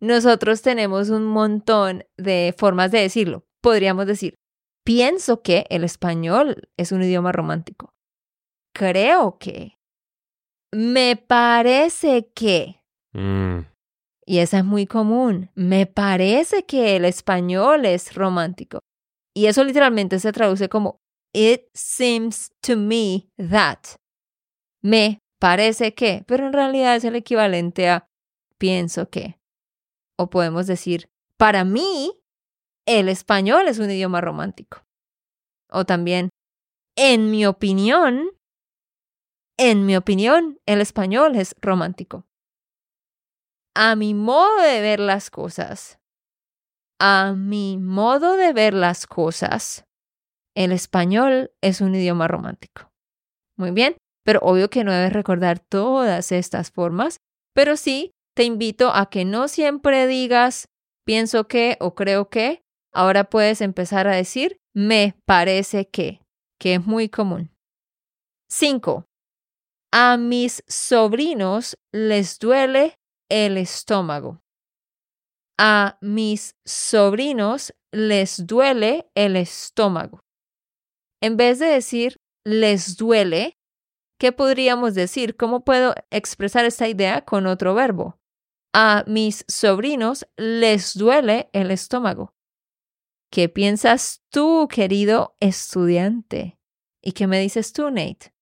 Nosotros 0.00 0.62
tenemos 0.62 1.10
un 1.10 1.24
montón 1.24 2.04
de 2.16 2.54
formas 2.56 2.92
de 2.92 3.00
decirlo. 3.00 3.44
Podríamos 3.60 4.06
decir, 4.06 4.36
pienso 4.84 5.42
que 5.42 5.66
el 5.68 5.82
español 5.82 6.68
es 6.76 6.92
un 6.92 7.02
idioma 7.02 7.32
romántico. 7.32 7.92
Creo 8.72 9.38
que. 9.38 9.76
Me 10.72 11.16
parece 11.16 12.30
que. 12.32 12.84
Mm, 13.12 13.62
Y 14.28 14.40
esa 14.40 14.58
es 14.58 14.64
muy 14.66 14.86
común. 14.86 15.50
Me 15.54 15.86
parece 15.86 16.66
que 16.66 16.96
el 16.96 17.06
español 17.06 17.86
es 17.86 18.14
romántico. 18.14 18.80
Y 19.34 19.46
eso 19.46 19.64
literalmente 19.64 20.20
se 20.20 20.32
traduce 20.32 20.68
como 20.68 21.00
It 21.32 21.62
seems 21.72 22.50
to 22.60 22.76
me 22.76 23.30
that. 23.38 23.78
Me 24.82 25.20
parece 25.40 25.94
que, 25.94 26.24
pero 26.26 26.46
en 26.46 26.52
realidad 26.52 26.96
es 26.96 27.04
el 27.04 27.16
equivalente 27.16 27.88
a 27.88 28.06
pienso 28.58 29.08
que. 29.08 29.40
O 30.18 30.28
podemos 30.28 30.66
decir, 30.66 31.08
para 31.38 31.64
mí, 31.64 32.12
el 32.86 33.08
español 33.08 33.66
es 33.66 33.78
un 33.78 33.90
idioma 33.90 34.20
romántico. 34.20 34.84
O 35.70 35.86
también, 35.86 36.28
en 36.96 37.30
mi 37.30 37.46
opinión, 37.46 38.28
en 39.56 39.86
mi 39.86 39.96
opinión, 39.96 40.60
el 40.66 40.82
español 40.82 41.34
es 41.34 41.56
romántico 41.62 42.27
a 43.80 43.94
mi 43.94 44.12
modo 44.12 44.60
de 44.60 44.80
ver 44.80 44.98
las 44.98 45.30
cosas, 45.30 46.00
a 47.00 47.34
mi 47.34 47.78
modo 47.78 48.36
de 48.36 48.52
ver 48.52 48.74
las 48.74 49.06
cosas, 49.06 49.84
el 50.56 50.72
español 50.72 51.52
es 51.62 51.80
un 51.80 51.94
idioma 51.94 52.26
romántico. 52.26 52.90
Muy 53.56 53.70
bien, 53.70 53.96
pero 54.24 54.40
obvio 54.42 54.68
que 54.68 54.82
no 54.82 54.90
debes 54.90 55.12
recordar 55.12 55.60
todas 55.60 56.32
estas 56.32 56.72
formas, 56.72 57.18
pero 57.54 57.76
sí 57.76 58.10
te 58.34 58.42
invito 58.42 58.90
a 58.92 59.10
que 59.10 59.24
no 59.24 59.46
siempre 59.46 60.08
digas 60.08 60.66
pienso 61.06 61.46
que 61.46 61.76
o 61.78 61.94
creo 61.94 62.28
que, 62.30 62.62
ahora 62.92 63.30
puedes 63.30 63.60
empezar 63.60 64.08
a 64.08 64.16
decir 64.16 64.56
me 64.74 65.14
parece 65.24 65.88
que, 65.88 66.20
que 66.58 66.74
es 66.74 66.84
muy 66.84 67.08
común. 67.08 67.52
5. 68.50 69.04
A 69.92 70.16
mis 70.16 70.64
sobrinos 70.66 71.78
les 71.92 72.40
duele 72.40 72.98
el 73.28 73.56
estómago. 73.56 74.42
A 75.58 75.98
mis 76.00 76.56
sobrinos 76.64 77.74
les 77.90 78.46
duele 78.46 79.10
el 79.14 79.36
estómago. 79.36 80.24
En 81.20 81.36
vez 81.36 81.58
de 81.58 81.66
decir 81.66 82.20
les 82.44 82.96
duele, 82.96 83.58
¿qué 84.18 84.32
podríamos 84.32 84.94
decir? 84.94 85.36
¿Cómo 85.36 85.64
puedo 85.64 85.94
expresar 86.10 86.64
esta 86.64 86.88
idea 86.88 87.24
con 87.24 87.46
otro 87.46 87.74
verbo? 87.74 88.18
A 88.72 89.04
mis 89.06 89.44
sobrinos 89.48 90.26
les 90.36 90.96
duele 90.96 91.50
el 91.52 91.70
estómago. 91.70 92.34
¿Qué 93.30 93.48
piensas 93.48 94.24
tú, 94.30 94.68
querido 94.70 95.36
estudiante? 95.40 96.58
¿Y 97.02 97.12
qué 97.12 97.26
me 97.26 97.40
dices 97.40 97.72
tú, 97.72 97.90
Nate? 97.90 98.32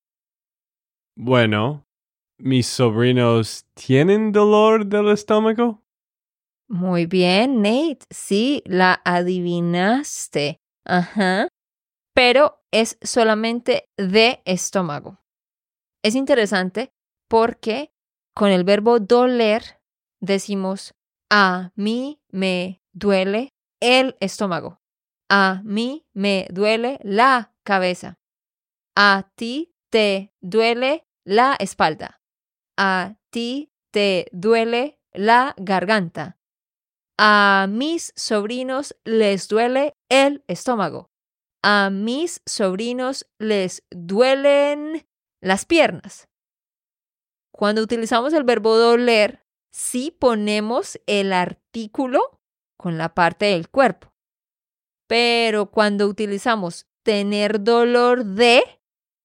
Bueno, 1.16 1.85
mis 2.38 2.66
sobrinos 2.66 3.66
tienen 3.74 4.32
dolor 4.32 4.86
del 4.86 5.08
estómago. 5.08 5.82
Muy 6.68 7.06
bien, 7.06 7.62
Nate. 7.62 8.04
Sí, 8.10 8.62
la 8.66 9.00
adivinaste. 9.04 10.58
Ajá. 10.84 11.48
Pero 12.14 12.62
es 12.72 12.98
solamente 13.02 13.88
de 13.96 14.42
estómago. 14.44 15.20
Es 16.02 16.14
interesante 16.14 16.90
porque 17.28 17.90
con 18.34 18.50
el 18.50 18.64
verbo 18.64 19.00
doler 19.00 19.80
decimos 20.20 20.94
a 21.30 21.72
mí 21.74 22.20
me 22.30 22.80
duele 22.92 23.50
el 23.80 24.16
estómago. 24.20 24.80
A 25.28 25.62
mí 25.64 26.06
me 26.14 26.46
duele 26.50 26.98
la 27.02 27.54
cabeza. 27.64 28.18
A 28.96 29.30
ti 29.34 29.74
te 29.90 30.32
duele 30.40 31.06
la 31.24 31.56
espalda. 31.58 32.20
A 32.76 33.16
ti 33.30 33.72
te 33.90 34.28
duele 34.32 34.98
la 35.12 35.54
garganta. 35.56 36.38
A 37.18 37.66
mis 37.68 38.12
sobrinos 38.14 38.94
les 39.04 39.48
duele 39.48 39.94
el 40.10 40.44
estómago. 40.48 41.10
A 41.62 41.88
mis 41.90 42.42
sobrinos 42.44 43.26
les 43.38 43.82
duelen 43.90 45.06
las 45.40 45.64
piernas. 45.64 46.28
Cuando 47.52 47.82
utilizamos 47.82 48.34
el 48.34 48.44
verbo 48.44 48.76
doler, 48.76 49.46
sí 49.72 50.10
ponemos 50.10 51.00
el 51.06 51.32
artículo 51.32 52.38
con 52.76 52.98
la 52.98 53.14
parte 53.14 53.46
del 53.46 53.70
cuerpo. 53.70 54.12
Pero 55.08 55.70
cuando 55.70 56.06
utilizamos 56.06 56.86
tener 57.02 57.62
dolor 57.62 58.24
de, 58.24 58.62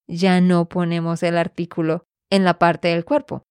ya 0.07 0.39
no 0.39 0.69
ponemos 0.69 1.23
el 1.23 1.37
artículo 1.37 2.07
en 2.31 2.43
la 2.43 2.57
parte 2.57 2.87
del 2.87 3.05
cuerpo. 3.05 3.43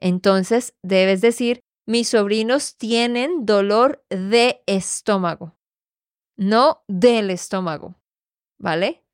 Entonces 0.00 0.74
debes 0.82 1.20
decir, 1.20 1.60
mis 1.86 2.08
sobrinos 2.08 2.76
tienen 2.76 3.44
dolor 3.44 4.04
de 4.08 4.62
estómago, 4.66 5.56
no 6.36 6.84
del 6.86 7.30
estómago, 7.30 7.96
¿vale? 8.60 9.04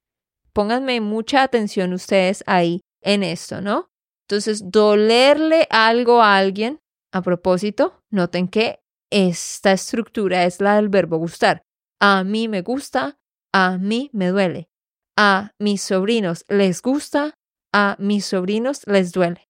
Pónganme 0.52 1.00
mucha 1.00 1.42
atención 1.42 1.94
ustedes 1.94 2.44
ahí 2.46 2.80
en 3.02 3.22
esto, 3.22 3.60
¿no? 3.60 3.90
Entonces, 4.28 4.70
dolerle 4.70 5.66
algo 5.70 6.20
a 6.20 6.36
alguien, 6.36 6.80
a 7.12 7.22
propósito, 7.22 8.02
noten 8.10 8.48
que 8.48 8.80
esta 9.10 9.72
estructura 9.72 10.44
es 10.44 10.60
la 10.60 10.76
del 10.76 10.90
verbo 10.90 11.16
gustar. 11.16 11.62
A 12.00 12.24
mí 12.24 12.46
me 12.48 12.60
gusta, 12.60 13.18
a 13.54 13.78
mí 13.78 14.10
me 14.12 14.28
duele. 14.28 14.68
A 15.16 15.52
mis 15.58 15.80
sobrinos 15.82 16.44
les 16.48 16.82
gusta, 16.82 17.34
a 17.72 17.96
mis 17.98 18.26
sobrinos 18.26 18.86
les 18.86 19.12
duele. 19.12 19.48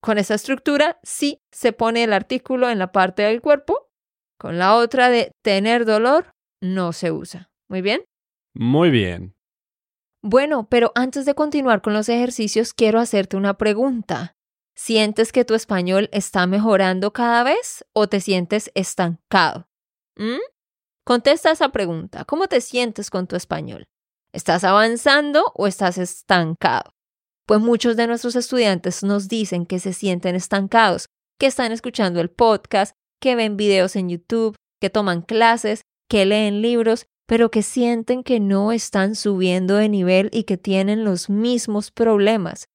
Con 0.00 0.18
esa 0.18 0.34
estructura 0.34 0.98
sí 1.02 1.40
se 1.50 1.72
pone 1.72 2.04
el 2.04 2.12
artículo 2.12 2.70
en 2.70 2.78
la 2.78 2.92
parte 2.92 3.22
del 3.22 3.40
cuerpo. 3.40 3.88
Con 4.38 4.58
la 4.58 4.76
otra 4.76 5.10
de 5.10 5.32
tener 5.42 5.84
dolor 5.84 6.32
no 6.60 6.92
se 6.92 7.10
usa. 7.10 7.50
Muy 7.68 7.82
bien. 7.82 8.04
Muy 8.54 8.90
bien. 8.90 9.34
Bueno, 10.22 10.68
pero 10.68 10.92
antes 10.94 11.24
de 11.26 11.34
continuar 11.34 11.82
con 11.82 11.92
los 11.92 12.08
ejercicios, 12.08 12.74
quiero 12.74 13.00
hacerte 13.00 13.36
una 13.36 13.54
pregunta. 13.54 14.36
¿Sientes 14.76 15.32
que 15.32 15.44
tu 15.44 15.54
español 15.54 16.08
está 16.12 16.46
mejorando 16.46 17.12
cada 17.12 17.42
vez 17.42 17.84
o 17.92 18.08
te 18.08 18.20
sientes 18.20 18.70
estancado? 18.74 19.68
¿Mm? 20.16 20.38
Contesta 21.04 21.50
esa 21.50 21.70
pregunta. 21.70 22.24
¿Cómo 22.24 22.46
te 22.46 22.60
sientes 22.60 23.10
con 23.10 23.26
tu 23.26 23.34
español? 23.34 23.88
¿Estás 24.32 24.62
avanzando 24.62 25.52
o 25.54 25.66
estás 25.66 25.98
estancado? 25.98 26.92
Pues 27.48 27.62
muchos 27.62 27.96
de 27.96 28.06
nuestros 28.06 28.36
estudiantes 28.36 29.02
nos 29.02 29.26
dicen 29.26 29.64
que 29.64 29.78
se 29.78 29.94
sienten 29.94 30.34
estancados, 30.34 31.06
que 31.40 31.46
están 31.46 31.72
escuchando 31.72 32.20
el 32.20 32.28
podcast, 32.28 32.92
que 33.22 33.36
ven 33.36 33.56
videos 33.56 33.96
en 33.96 34.10
YouTube, 34.10 34.54
que 34.82 34.90
toman 34.90 35.22
clases, 35.22 35.80
que 36.10 36.26
leen 36.26 36.60
libros, 36.60 37.06
pero 37.26 37.50
que 37.50 37.62
sienten 37.62 38.22
que 38.22 38.38
no 38.38 38.70
están 38.70 39.14
subiendo 39.14 39.76
de 39.76 39.88
nivel 39.88 40.28
y 40.30 40.42
que 40.42 40.58
tienen 40.58 41.04
los 41.04 41.30
mismos 41.30 41.90
problemas. 41.90 42.66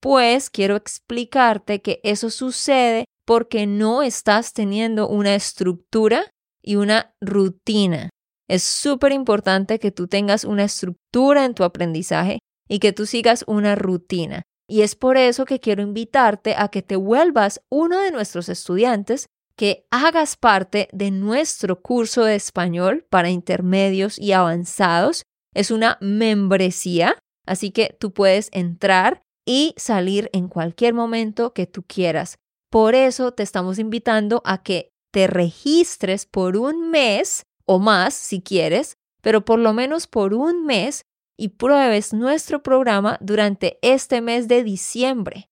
Pues 0.00 0.48
quiero 0.48 0.76
explicarte 0.76 1.82
que 1.82 2.00
eso 2.02 2.30
sucede 2.30 3.04
porque 3.26 3.66
no 3.66 4.02
estás 4.02 4.54
teniendo 4.54 5.08
una 5.08 5.34
estructura 5.34 6.30
y 6.62 6.76
una 6.76 7.14
rutina. 7.20 8.08
Es 8.48 8.62
súper 8.62 9.12
importante 9.12 9.78
que 9.78 9.90
tú 9.90 10.08
tengas 10.08 10.44
una 10.44 10.64
estructura 10.64 11.44
en 11.44 11.52
tu 11.52 11.64
aprendizaje 11.64 12.38
y 12.72 12.78
que 12.78 12.94
tú 12.94 13.04
sigas 13.04 13.44
una 13.46 13.74
rutina. 13.74 14.44
Y 14.66 14.80
es 14.80 14.94
por 14.94 15.18
eso 15.18 15.44
que 15.44 15.60
quiero 15.60 15.82
invitarte 15.82 16.54
a 16.56 16.68
que 16.68 16.80
te 16.80 16.96
vuelvas 16.96 17.60
uno 17.68 18.00
de 18.00 18.10
nuestros 18.10 18.48
estudiantes, 18.48 19.26
que 19.56 19.84
hagas 19.90 20.36
parte 20.36 20.88
de 20.90 21.10
nuestro 21.10 21.82
curso 21.82 22.24
de 22.24 22.34
español 22.34 23.04
para 23.10 23.28
intermedios 23.28 24.18
y 24.18 24.32
avanzados. 24.32 25.24
Es 25.54 25.70
una 25.70 25.98
membresía, 26.00 27.18
así 27.44 27.72
que 27.72 27.94
tú 28.00 28.14
puedes 28.14 28.48
entrar 28.52 29.20
y 29.44 29.74
salir 29.76 30.30
en 30.32 30.48
cualquier 30.48 30.94
momento 30.94 31.52
que 31.52 31.66
tú 31.66 31.82
quieras. 31.86 32.36
Por 32.70 32.94
eso 32.94 33.32
te 33.32 33.42
estamos 33.42 33.78
invitando 33.78 34.40
a 34.46 34.62
que 34.62 34.88
te 35.12 35.26
registres 35.26 36.24
por 36.24 36.56
un 36.56 36.88
mes 36.90 37.42
o 37.66 37.78
más 37.78 38.14
si 38.14 38.40
quieres, 38.40 38.94
pero 39.20 39.44
por 39.44 39.58
lo 39.58 39.74
menos 39.74 40.06
por 40.06 40.32
un 40.32 40.64
mes 40.64 41.02
y 41.42 41.48
pruebes 41.48 42.12
nuestro 42.12 42.62
programa 42.62 43.18
durante 43.20 43.78
este 43.82 44.20
mes 44.20 44.46
de 44.46 44.62
diciembre. 44.62 45.50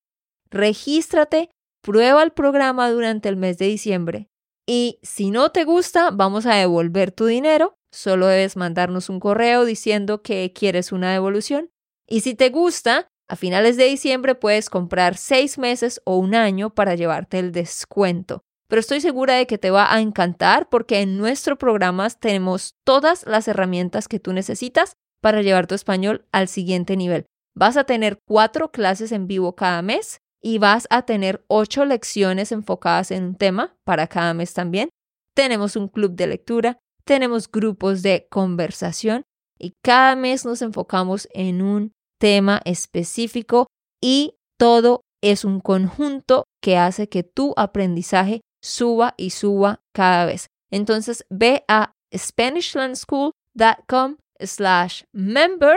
Regístrate, 0.49 1.51
prueba 1.83 2.23
el 2.23 2.31
programa 2.31 2.91
durante 2.91 3.29
el 3.29 3.37
mes 3.37 3.59
de 3.59 3.67
diciembre 3.67 4.31
y 4.73 5.01
si 5.03 5.33
no 5.33 5.51
te 5.51 5.65
gusta, 5.65 6.13
vamos 6.13 6.47
a 6.47 6.55
devolver 6.55 7.11
tu 7.11 7.27
dinero. 7.27 7.75
Solo 7.91 8.29
debes 8.29 8.57
mandarnos 8.57 9.09
un 9.09 9.19
correo 9.19 9.65
diciendo 9.65 10.23
que 10.23 10.53
quieres 10.53 10.93
una 10.93 11.13
devolución. 11.13 11.71
Y 12.09 12.21
si 12.21 12.37
te 12.37 12.51
gusta, 12.51 13.09
a 13.29 13.35
finales 13.35 13.77
de 13.77 13.87
diciembre 13.87 14.37
puedes 14.37 14.71
comprar 14.71 15.17
seis 15.17 15.59
meses 15.59 16.01
o 16.05 16.19
un 16.19 16.37
año 16.37 16.71
para 16.71 16.95
llevarte 16.95 17.41
el 17.41 17.51
descuento. 17.51 18.43
Pero 18.69 18.79
estoy 18.79 19.01
segura 19.01 19.35
de 19.35 19.49
que 19.49 19.59
te 19.59 19.73
va 19.73 19.93
a 19.93 20.01
encantar 20.01 20.69
porque 20.69 21.01
en 21.01 21.19
nuestro 21.19 21.59
programa 21.59 22.09
tenemos 22.09 22.77
todas 22.85 23.27
las 23.27 23.49
herramientas 23.49 24.07
que 24.07 24.21
tú 24.21 24.33
necesitas 24.33 24.95
para 25.21 25.43
llevar 25.43 25.67
tu 25.67 25.75
español 25.75 26.25
al 26.33 26.49
siguiente 26.49 26.97
nivel. 26.97 27.27
Vas 27.55 27.77
a 27.77 27.85
tener 27.85 28.19
cuatro 28.27 28.71
clases 28.71 29.13
en 29.13 29.27
vivo 29.27 29.55
cada 29.55 29.83
mes 29.83 30.21
y 30.43 30.59
vas 30.59 30.87
a 30.91 31.03
tener 31.03 31.45
ocho 31.49 31.85
lecciones 31.85 32.53
enfocadas 32.53 33.11
en 33.11 33.25
un 33.25 33.35
tema 33.35 33.77
para 33.85 34.07
cada 34.07 34.35
mes 34.35 34.55
también. 34.55 34.91
Tenemos 35.35 35.77
un 35.77 35.89
club 35.89 36.15
de 36.15 36.27
lectura, 36.27 36.79
tenemos 37.05 37.51
grupos 37.51 38.03
de 38.03 38.27
conversación 38.31 39.25
y 39.59 39.75
cada 39.83 40.17
mes 40.17 40.45
nos 40.45 40.63
enfocamos 40.63 41.29
en 41.33 41.63
un 41.63 41.93
tema 42.19 42.61
específico 42.65 43.67
y 44.01 44.35
todo 44.59 45.03
es 45.23 45.45
un 45.45 45.61
conjunto 45.61 46.45
que 46.63 46.79
hace 46.79 47.09
que 47.09 47.23
tu 47.23 47.55
aprendizaje 47.57 48.41
suba 48.63 49.15
y 49.17 49.31
suba 49.31 49.81
cada 49.95 50.27
vez. 50.27 50.49
Entonces 50.71 51.25
ve 51.31 51.65
a 51.69 51.93
SpanishLandSchool.com 52.15 54.17
slash 54.43 55.03
member 55.13 55.77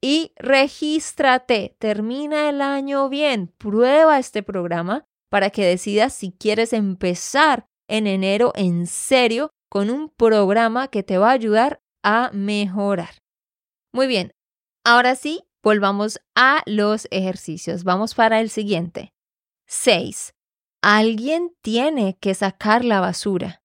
y 0.00 0.32
regístrate. 0.36 1.76
Termina 1.78 2.48
el 2.48 2.60
año 2.60 3.08
bien. 3.08 3.48
Prueba 3.58 4.18
este 4.18 4.42
programa 4.42 5.06
para 5.30 5.50
que 5.50 5.64
decidas 5.64 6.14
si 6.14 6.32
quieres 6.32 6.72
empezar 6.72 7.66
en 7.88 8.06
enero 8.06 8.52
en 8.54 8.86
serio 8.86 9.50
con 9.68 9.90
un 9.90 10.08
programa 10.08 10.88
que 10.88 11.02
te 11.02 11.18
va 11.18 11.30
a 11.30 11.32
ayudar 11.32 11.80
a 12.02 12.30
mejorar. 12.32 13.18
Muy 13.92 14.06
bien, 14.06 14.32
ahora 14.84 15.16
sí, 15.16 15.44
volvamos 15.62 16.20
a 16.36 16.62
los 16.66 17.08
ejercicios. 17.10 17.82
Vamos 17.82 18.14
para 18.14 18.40
el 18.40 18.50
siguiente. 18.50 19.12
6. 19.66 20.34
Alguien 20.82 21.56
tiene 21.62 22.18
que 22.20 22.34
sacar 22.34 22.84
la 22.84 23.00
basura. 23.00 23.63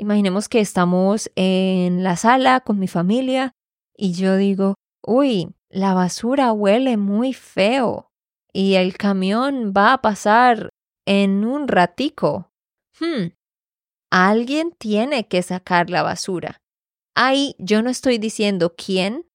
Imaginemos 0.00 0.48
que 0.48 0.60
estamos 0.60 1.30
en 1.36 2.02
la 2.02 2.16
sala 2.16 2.60
con 2.60 2.78
mi 2.78 2.88
familia 2.88 3.52
y 3.94 4.14
yo 4.14 4.38
digo, 4.38 4.76
uy, 5.06 5.54
la 5.68 5.92
basura 5.92 6.52
huele 6.54 6.96
muy 6.96 7.34
feo 7.34 8.10
y 8.50 8.76
el 8.76 8.96
camión 8.96 9.74
va 9.76 9.92
a 9.92 10.00
pasar 10.00 10.70
en 11.06 11.44
un 11.44 11.68
ratico. 11.68 12.50
Hmm, 12.98 13.34
alguien 14.10 14.72
tiene 14.72 15.28
que 15.28 15.42
sacar 15.42 15.90
la 15.90 16.02
basura. 16.02 16.56
Ahí 17.14 17.54
yo 17.58 17.82
no 17.82 17.90
estoy 17.90 18.16
diciendo 18.16 18.74
quién, 18.74 19.28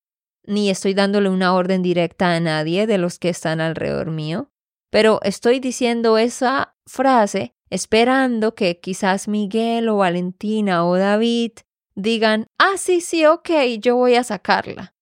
ni 0.47 0.71
estoy 0.71 0.95
dándole 0.95 1.29
una 1.29 1.53
orden 1.53 1.83
directa 1.83 2.33
a 2.33 2.39
nadie 2.39 2.87
de 2.87 2.97
los 2.97 3.19
que 3.19 3.29
están 3.29 3.61
alrededor 3.61 4.09
mío, 4.09 4.49
pero 4.89 5.19
estoy 5.21 5.59
diciendo 5.59 6.17
esa 6.17 6.75
frase 6.87 7.54
esperando 7.75 8.55
que 8.55 8.79
quizás 8.79 9.27
Miguel 9.27 9.89
o 9.89 9.97
Valentina 9.97 10.85
o 10.85 10.95
David 10.95 11.51
digan, 11.93 12.47
ah, 12.57 12.77
sí, 12.77 13.01
sí, 13.01 13.25
ok, 13.25 13.49
yo 13.79 13.97
voy 13.97 14.15
a 14.15 14.23
sacarla. 14.23 14.95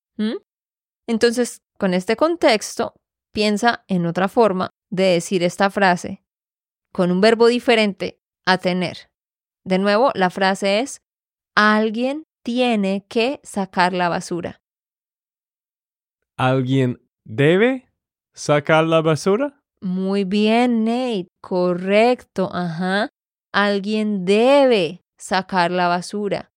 Entonces, 1.08 1.62
con 1.78 1.94
este 1.94 2.16
contexto, 2.16 2.96
piensa 3.32 3.86
en 3.88 4.06
otra 4.06 4.28
forma 4.28 4.72
de 4.90 5.04
decir 5.04 5.44
esta 5.44 5.70
frase 5.70 6.24
con 6.92 7.12
un 7.12 7.22
verbo 7.22 7.48
diferente 7.48 8.20
a 8.46 8.58
tener. 8.58 9.10
De 9.64 9.78
nuevo, 9.80 10.12
la 10.16 10.30
frase 10.30 10.80
es, 10.80 11.02
alguien 11.56 12.26
tiene 12.44 13.06
que 13.08 13.40
sacar 13.44 13.94
la 13.94 14.10
basura. 14.10 14.62
¿Alguien 16.38 17.02
debe 17.24 17.90
sacar 18.34 18.84
la 18.86 19.02
basura? 19.02 19.63
Muy 19.84 20.24
bien, 20.24 20.86
Nate. 20.86 21.28
Correcto. 21.42 22.50
Ajá. 22.54 23.10
Alguien 23.52 24.24
debe 24.24 25.02
sacar 25.18 25.72
la 25.72 25.90
basura. 25.90 26.52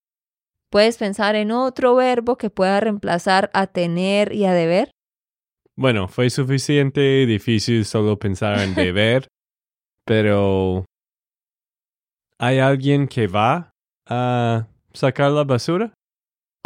¿Puedes 0.71 0.97
pensar 0.97 1.35
en 1.35 1.51
otro 1.51 1.97
verbo 1.97 2.37
que 2.37 2.51
pueda 2.51 2.79
reemplazar 2.79 3.51
a 3.53 3.67
tener 3.67 4.33
y 4.33 4.45
a 4.45 4.53
deber? 4.53 4.93
Bueno, 5.75 6.07
fue 6.07 6.31
suficiente 6.31 7.27
difícil 7.27 7.85
solo 7.85 8.17
pensar 8.17 8.61
en 8.61 8.77
deber, 8.77 9.27
pero 10.05 10.85
¿hay 12.39 12.61
alguien 12.61 13.09
que 13.09 13.27
va 13.27 13.73
a 14.07 14.69
sacar 14.93 15.33
la 15.33 15.43
basura? 15.43 15.93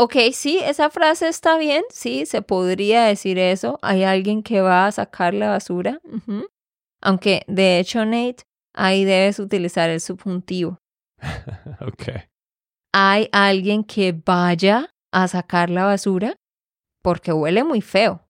Ok, 0.03 0.17
sí, 0.33 0.59
esa 0.65 0.89
frase 0.89 1.29
está 1.29 1.59
bien, 1.59 1.85
sí, 1.91 2.25
se 2.25 2.41
podría 2.41 3.05
decir 3.05 3.39
eso. 3.39 3.79
Hay 3.83 4.03
alguien 4.03 4.43
que 4.43 4.63
va 4.63 4.87
a 4.87 4.93
sacar 4.93 5.35
la 5.35 5.51
basura. 5.51 6.01
Aunque, 7.03 7.43
de 7.49 7.79
hecho, 7.79 8.07
Nate, 8.07 8.45
ahí 8.73 9.05
debes 9.05 9.39
utilizar 9.39 9.91
el 9.91 10.01
subjuntivo. 10.01 10.79
ok. 11.83 12.25
¿Hay 12.95 13.29
alguien 13.31 13.85
que 13.85 14.13
vaya 14.13 14.91
a 15.13 15.29
sacar 15.29 15.69
la 15.69 15.85
basura? 15.85 16.35
Porque 17.03 17.35
huele 17.35 17.63
muy 17.63 17.83
feo. 17.83 18.27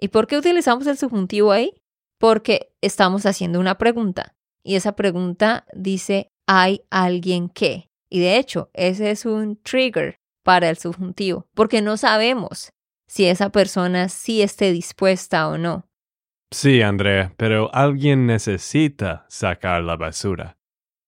¿Y 0.00 0.08
por 0.08 0.26
qué 0.26 0.38
utilizamos 0.38 0.88
el 0.88 0.98
subjuntivo 0.98 1.52
ahí? 1.52 1.72
Porque 2.18 2.72
estamos 2.80 3.26
haciendo 3.26 3.60
una 3.60 3.78
pregunta. 3.78 4.34
Y 4.64 4.74
esa 4.74 4.96
pregunta 4.96 5.66
dice, 5.72 6.32
¿hay 6.48 6.82
alguien 6.90 7.48
que? 7.48 7.88
Y 8.10 8.18
de 8.18 8.38
hecho, 8.38 8.70
ese 8.74 9.12
es 9.12 9.24
un 9.24 9.54
trigger 9.62 10.19
para 10.50 10.68
el 10.68 10.78
subjuntivo, 10.78 11.46
porque 11.54 11.80
no 11.80 11.96
sabemos 11.96 12.72
si 13.06 13.26
esa 13.26 13.50
persona 13.50 14.08
sí 14.08 14.42
esté 14.42 14.72
dispuesta 14.72 15.48
o 15.48 15.58
no. 15.58 15.86
Sí, 16.50 16.82
Andrea, 16.82 17.32
pero 17.36 17.72
alguien 17.72 18.26
necesita 18.26 19.26
sacar 19.28 19.84
la 19.84 19.94
basura. 19.94 20.58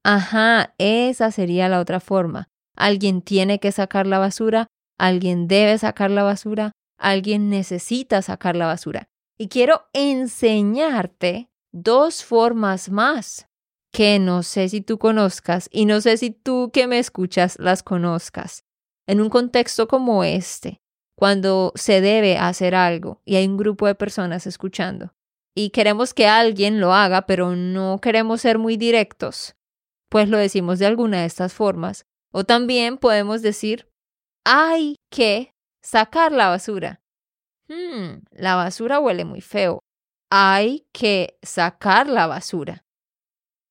Ajá, 0.04 0.76
esa 0.78 1.32
sería 1.32 1.68
la 1.68 1.80
otra 1.80 1.98
forma. 1.98 2.50
Alguien 2.76 3.20
tiene 3.20 3.58
que 3.58 3.72
sacar 3.72 4.06
la 4.06 4.20
basura, 4.20 4.68
alguien 4.96 5.48
debe 5.48 5.76
sacar 5.76 6.12
la 6.12 6.22
basura, 6.22 6.70
alguien 6.96 7.50
necesita 7.50 8.22
sacar 8.22 8.54
la 8.54 8.66
basura. 8.66 9.08
Y 9.36 9.48
quiero 9.48 9.88
enseñarte 9.92 11.50
dos 11.72 12.22
formas 12.22 12.90
más 12.90 13.48
que 13.92 14.20
no 14.20 14.44
sé 14.44 14.68
si 14.68 14.82
tú 14.82 15.00
conozcas 15.00 15.68
y 15.72 15.86
no 15.86 16.00
sé 16.00 16.16
si 16.16 16.30
tú 16.30 16.70
que 16.72 16.86
me 16.86 17.00
escuchas 17.00 17.58
las 17.58 17.82
conozcas 17.82 18.62
en 19.12 19.20
un 19.20 19.28
contexto 19.28 19.88
como 19.88 20.24
este, 20.24 20.80
cuando 21.14 21.74
se 21.74 22.00
debe 22.00 22.38
hacer 22.38 22.74
algo 22.74 23.20
y 23.26 23.36
hay 23.36 23.46
un 23.46 23.58
grupo 23.58 23.86
de 23.86 23.94
personas 23.94 24.46
escuchando 24.46 25.12
y 25.54 25.68
queremos 25.68 26.14
que 26.14 26.28
alguien 26.28 26.80
lo 26.80 26.94
haga, 26.94 27.26
pero 27.26 27.54
no 27.54 28.00
queremos 28.00 28.40
ser 28.40 28.56
muy 28.56 28.78
directos, 28.78 29.54
pues 30.08 30.30
lo 30.30 30.38
decimos 30.38 30.78
de 30.78 30.86
alguna 30.86 31.20
de 31.20 31.26
estas 31.26 31.52
formas. 31.52 32.06
O 32.32 32.44
también 32.44 32.96
podemos 32.96 33.42
decir, 33.42 33.86
hay 34.46 34.96
que 35.10 35.52
sacar 35.82 36.32
la 36.32 36.48
basura. 36.48 37.02
Hmm, 37.68 38.24
la 38.30 38.56
basura 38.56 38.98
huele 38.98 39.26
muy 39.26 39.42
feo. 39.42 39.80
Hay 40.30 40.86
que 40.90 41.36
sacar 41.42 42.06
la 42.06 42.26
basura. 42.26 42.86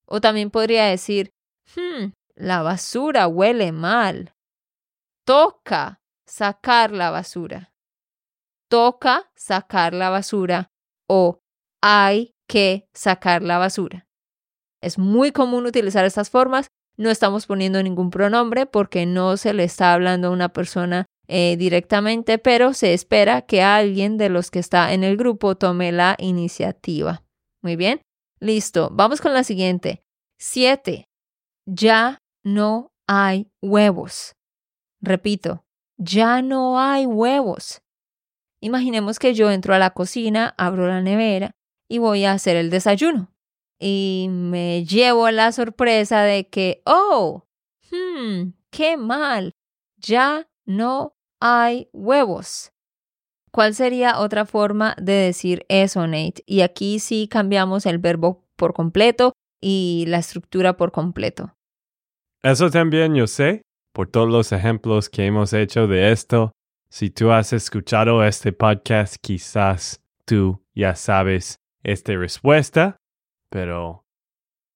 O 0.05 0.21
también 0.21 0.51
podría 0.51 0.85
decir, 0.85 1.31
hmm, 1.75 2.11
la 2.35 2.61
basura 2.61 3.27
huele 3.27 3.71
mal 3.71 4.35
toca 5.25 6.01
sacar 6.25 6.91
la 6.91 7.11
basura. 7.11 7.73
Toca 8.69 9.31
sacar 9.35 9.93
la 9.93 10.09
basura 10.09 10.71
o 11.07 11.41
hay 11.81 12.33
que 12.47 12.87
sacar 12.93 13.41
la 13.41 13.57
basura. 13.57 14.07
Es 14.81 14.97
muy 14.97 15.31
común 15.31 15.65
utilizar 15.65 16.05
estas 16.05 16.29
formas. 16.29 16.67
No 16.97 17.09
estamos 17.09 17.45
poniendo 17.45 17.81
ningún 17.83 18.09
pronombre 18.09 18.65
porque 18.65 19.05
no 19.05 19.37
se 19.37 19.53
le 19.53 19.63
está 19.63 19.93
hablando 19.93 20.27
a 20.27 20.31
una 20.31 20.49
persona 20.49 21.05
eh, 21.27 21.55
directamente, 21.57 22.37
pero 22.37 22.73
se 22.73 22.93
espera 22.93 23.43
que 23.43 23.61
alguien 23.61 24.17
de 24.17 24.29
los 24.29 24.51
que 24.51 24.59
está 24.59 24.93
en 24.93 25.03
el 25.03 25.17
grupo 25.17 25.55
tome 25.55 25.91
la 25.91 26.15
iniciativa. 26.19 27.23
Muy 27.61 27.75
bien. 27.75 28.01
Listo. 28.39 28.89
Vamos 28.91 29.21
con 29.21 29.33
la 29.33 29.43
siguiente. 29.43 30.03
Siete. 30.39 31.05
Ya 31.65 32.17
no 32.43 32.91
hay 33.07 33.49
huevos. 33.61 34.33
Repito, 35.01 35.65
ya 35.97 36.41
no 36.41 36.79
hay 36.79 37.05
huevos. 37.05 37.81
Imaginemos 38.61 39.17
que 39.17 39.33
yo 39.33 39.49
entro 39.49 39.73
a 39.73 39.79
la 39.79 39.91
cocina, 39.91 40.53
abro 40.57 40.87
la 40.87 41.01
nevera 41.01 41.55
y 41.89 41.97
voy 41.97 42.25
a 42.25 42.33
hacer 42.33 42.55
el 42.55 42.69
desayuno. 42.69 43.33
Y 43.79 44.27
me 44.29 44.85
llevo 44.85 45.29
la 45.31 45.51
sorpresa 45.51 46.21
de 46.21 46.47
que, 46.47 46.83
oh, 46.85 47.47
hmm, 47.89 48.51
qué 48.69 48.97
mal, 48.97 49.53
ya 49.97 50.47
no 50.65 51.15
hay 51.39 51.89
huevos. 51.91 52.71
¿Cuál 53.51 53.73
sería 53.73 54.19
otra 54.19 54.45
forma 54.45 54.95
de 55.01 55.13
decir 55.13 55.65
eso, 55.67 56.05
Nate? 56.07 56.43
Y 56.45 56.61
aquí 56.61 56.99
sí 56.99 57.27
cambiamos 57.27 57.85
el 57.85 57.97
verbo 57.97 58.45
por 58.55 58.73
completo 58.73 59.33
y 59.59 60.05
la 60.07 60.19
estructura 60.19 60.77
por 60.77 60.91
completo. 60.91 61.55
Eso 62.43 62.69
también 62.69 63.13
yo 63.15 63.27
sé, 63.27 63.63
por 63.93 64.09
todos 64.09 64.29
los 64.29 64.51
ejemplos 64.51 65.09
que 65.09 65.25
hemos 65.25 65.53
hecho 65.53 65.87
de 65.87 66.11
esto. 66.11 66.51
Si 66.89 67.09
tú 67.09 67.31
has 67.31 67.53
escuchado 67.53 68.23
este 68.23 68.51
podcast, 68.51 69.15
quizás 69.21 70.01
tú 70.25 70.63
ya 70.73 70.95
sabes 70.95 71.55
esta 71.83 72.13
respuesta, 72.15 72.97
pero 73.49 74.05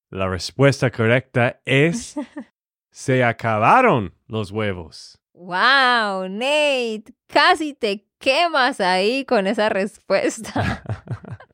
la 0.09 0.27
respuesta 0.27 0.91
correcta 0.91 1.61
es 1.65 2.15
se 2.91 3.23
acabaron 3.23 4.13
los 4.27 4.51
huevos. 4.51 5.19
Wow, 5.33 6.29
Nate, 6.29 7.13
casi 7.27 7.73
te 7.73 8.07
quemas 8.19 8.79
ahí 8.79 9.25
con 9.25 9.47
esa 9.47 9.69
respuesta. 9.69 10.83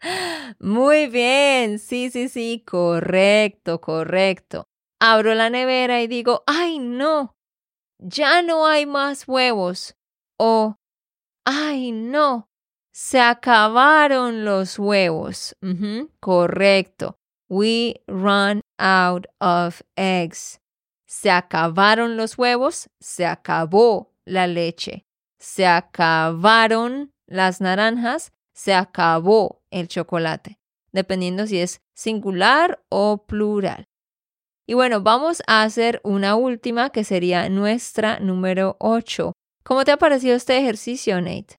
Muy 0.58 1.08
bien, 1.08 1.78
sí, 1.78 2.10
sí, 2.10 2.28
sí, 2.28 2.62
correcto, 2.66 3.80
correcto. 3.80 4.66
Abro 5.00 5.34
la 5.34 5.48
nevera 5.48 6.02
y 6.02 6.06
digo, 6.06 6.44
ay, 6.46 6.78
no, 6.78 7.34
ya 7.98 8.42
no 8.42 8.66
hay 8.66 8.84
más 8.86 9.26
huevos. 9.26 9.96
O, 10.38 10.76
ay, 11.44 11.92
no, 11.92 12.50
se 12.92 13.20
acabaron 13.20 14.44
los 14.44 14.78
huevos. 14.78 15.56
correcto. 16.20 17.16
We 17.48 18.02
run 18.06 18.60
out 18.78 19.26
of 19.40 19.82
eggs. 19.96 20.60
Se 21.06 21.30
acabaron 21.30 22.16
los 22.16 22.38
huevos, 22.38 22.88
se 23.00 23.26
acabó 23.26 24.12
la 24.24 24.46
leche. 24.46 25.06
Se 25.40 25.66
acabaron 25.66 27.12
las 27.26 27.60
naranjas, 27.60 28.32
se 28.54 28.74
acabó 28.74 29.62
el 29.70 29.88
chocolate, 29.88 30.60
dependiendo 30.92 31.46
si 31.46 31.58
es 31.58 31.80
singular 31.94 32.84
o 32.88 33.26
plural. 33.26 33.88
Y 34.70 34.74
bueno, 34.74 35.00
vamos 35.02 35.42
a 35.48 35.64
hacer 35.64 36.00
una 36.04 36.36
última 36.36 36.90
que 36.90 37.02
sería 37.02 37.48
nuestra 37.48 38.20
número 38.20 38.76
8. 38.78 39.32
¿Cómo 39.64 39.82
te 39.82 39.90
ha 39.90 39.96
parecido 39.96 40.36
este 40.36 40.56
ejercicio, 40.58 41.20
Nate? 41.20 41.56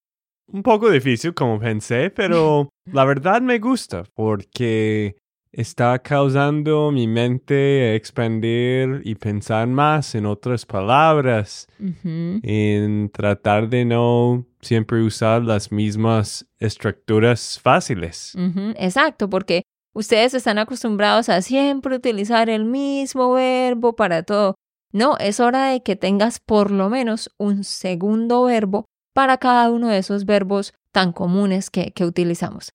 Un 0.47 0.63
poco 0.63 0.89
difícil 0.89 1.34
como 1.34 1.60
pensé, 1.60 2.10
pero 2.10 2.69
la 2.86 3.04
verdad 3.04 3.41
me 3.41 3.60
gusta 3.60 4.06
porque 4.13 5.17
está 5.52 6.00
causando 6.00 6.89
mi 6.89 7.06
mente 7.06 7.89
a 7.89 7.95
expandir 7.95 9.02
y 9.04 9.15
pensar 9.15 9.67
más 9.67 10.15
en 10.15 10.26
otras 10.26 10.65
palabras, 10.65 11.67
en 12.06 13.10
tratar 13.10 13.67
de 13.67 13.84
no 13.84 14.45
siempre 14.62 15.04
usar 15.04 15.41
las 15.41 15.69
mismas 15.69 16.47
estructuras 16.60 17.60
fáciles. 17.62 18.34
Exacto, 18.78 19.30
porque 19.30 19.63
ustedes 19.94 20.34
están 20.34 20.58
acostumbrados 20.58 21.30
a 21.30 21.42
siempre 21.42 21.96
utilizar 21.96 22.50
el 22.50 22.66
mismo 22.66 23.34
verbo 23.34 23.96
para 23.96 24.24
todo. 24.24 24.56
No, 24.94 25.18
es 25.18 25.40
hora 25.40 25.68
de 25.68 25.84
que 25.84 25.96
tengas 25.96 26.40
por 26.40 26.72
lo 26.72 26.90
menos 26.90 27.32
un 27.38 27.64
segundo 27.64 28.44
verbo 28.44 28.86
para 29.14 29.38
cada 29.38 29.70
uno 29.70 29.88
de 29.88 29.98
esos 29.98 30.26
verbos 30.26 30.74
tan 30.92 31.14
comunes 31.14 31.70
que, 31.70 31.94
utilizamos. 32.02 32.74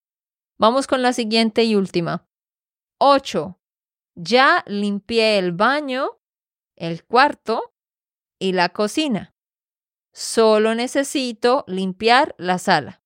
Vamos 0.59 0.87
con 0.87 1.03
la 1.03 1.13
siguiente 1.13 1.65
y 1.65 1.75
última. 1.75 2.27
8. 2.99 3.59
Ya 4.15 4.65
limpié 4.67 5.39
el 5.39 5.53
baño, 5.53 6.19
el 6.77 7.05
cuarto 7.05 7.75
y 8.39 8.53
la 8.53 8.71
cocina. 8.71 9.35
Solo 10.15 10.75
necesito 10.75 11.65
limpiar 11.67 12.35
la 12.39 12.59
sala. 12.59 13.03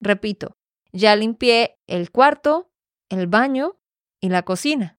Repito, 0.00 0.56
ya 0.92 1.14
limpié 1.14 1.78
el 1.86 2.10
cuarto, 2.10 2.72
el 3.10 3.26
baño 3.26 3.78
y 4.20 4.28
la 4.28 4.42
cocina. 4.42 4.98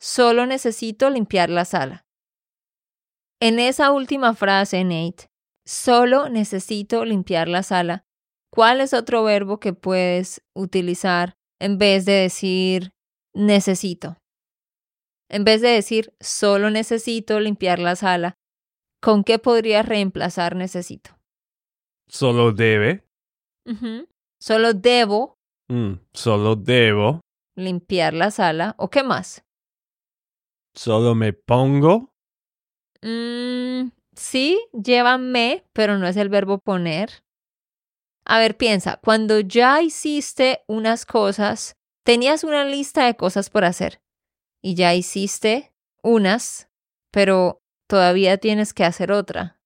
Solo 0.00 0.46
necesito 0.46 1.10
limpiar 1.10 1.50
la 1.50 1.64
sala. 1.64 2.06
En 3.40 3.58
esa 3.58 3.90
última 3.90 4.34
frase, 4.34 4.84
Nate, 4.84 5.30
solo 5.64 6.28
necesito 6.28 7.04
limpiar 7.04 7.48
la 7.48 7.62
sala, 7.62 8.04
¿cuál 8.50 8.80
es 8.80 8.94
otro 8.94 9.22
verbo 9.24 9.60
que 9.60 9.72
puedes 9.72 10.42
utilizar 10.54 11.36
en 11.60 11.78
vez 11.78 12.04
de 12.04 12.12
decir 12.12 12.92
necesito. 13.34 14.16
En 15.30 15.44
vez 15.44 15.60
de 15.60 15.68
decir 15.68 16.14
solo 16.20 16.70
necesito 16.70 17.40
limpiar 17.40 17.78
la 17.78 17.96
sala, 17.96 18.34
¿con 19.00 19.24
qué 19.24 19.38
podría 19.38 19.82
reemplazar 19.82 20.56
necesito? 20.56 21.18
Solo 22.08 22.52
debe. 22.52 23.04
Solo 24.40 24.72
debo. 24.72 25.34
Mm, 25.68 25.94
solo 26.12 26.56
debo. 26.56 27.20
Limpiar 27.58 28.14
la 28.14 28.30
sala. 28.30 28.76
¿O 28.78 28.88
qué 28.88 29.02
más? 29.02 29.44
Solo 30.74 31.16
me 31.16 31.32
pongo. 31.32 32.14
Mm, 33.02 33.90
sí, 34.14 34.64
lleva 34.72 35.18
me, 35.18 35.64
pero 35.72 35.98
no 35.98 36.06
es 36.06 36.16
el 36.16 36.28
verbo 36.28 36.58
poner. 36.58 37.24
A 38.24 38.38
ver, 38.38 38.56
piensa, 38.56 39.00
cuando 39.02 39.40
ya 39.40 39.82
hiciste 39.82 40.62
unas 40.68 41.04
cosas 41.04 41.74
tenías 42.04 42.44
una 42.44 42.64
lista 42.64 43.06
de 43.06 43.16
cosas 43.16 43.50
por 43.50 43.64
hacer 43.64 44.00
y 44.62 44.76
ya 44.76 44.94
hiciste 44.94 45.72
unas, 46.02 46.70
pero 47.10 47.60
todavía 47.88 48.38
tienes 48.38 48.72
que 48.72 48.84
hacer 48.84 49.10
otra. 49.10 49.60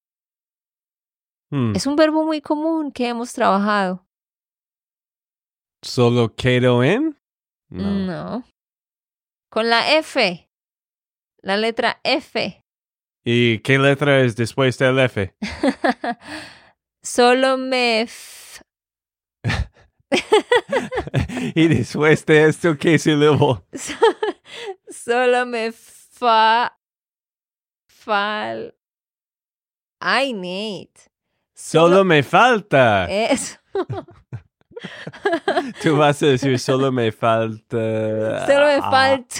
Hmm. 1.51 1.75
Es 1.75 1.85
un 1.85 1.95
verbo 1.95 2.25
muy 2.25 2.41
común 2.41 2.91
que 2.91 3.07
hemos 3.07 3.33
trabajado. 3.33 4.07
¿Solo 5.83 6.33
quedo 6.33 6.83
en? 6.83 7.22
No. 7.81 8.43
Con 9.49 9.69
la 9.69 9.97
F. 9.97 10.49
La 11.41 11.57
letra 11.57 11.99
F. 12.03 12.63
¿Y 13.25 13.59
qué 13.59 13.79
letra 13.79 14.21
es 14.21 14.35
después 14.35 14.77
del 14.77 14.99
F? 14.99 15.35
Solo 17.01 17.57
me 17.57 18.07
y 21.55 21.67
después 21.67 22.25
de 22.25 22.47
esto, 22.47 22.77
¿qué 22.77 22.97
sílabo? 22.99 23.65
Solo 24.89 25.45
me 25.45 25.71
fa. 25.71 26.77
Fal. 27.87 28.75
Ay, 29.99 30.33
Nate. 30.33 31.11
Solo, 31.53 32.03
me 32.03 32.23
falta. 32.23 33.05
Eso. 33.09 33.57
Tú 35.81 35.97
vas 35.97 36.21
a 36.23 36.27
decir 36.27 36.59
solo 36.59 36.91
me 36.91 37.11
falta. 37.11 38.45
Solo 38.45 38.65
me 38.65 38.81
falta. 38.81 39.35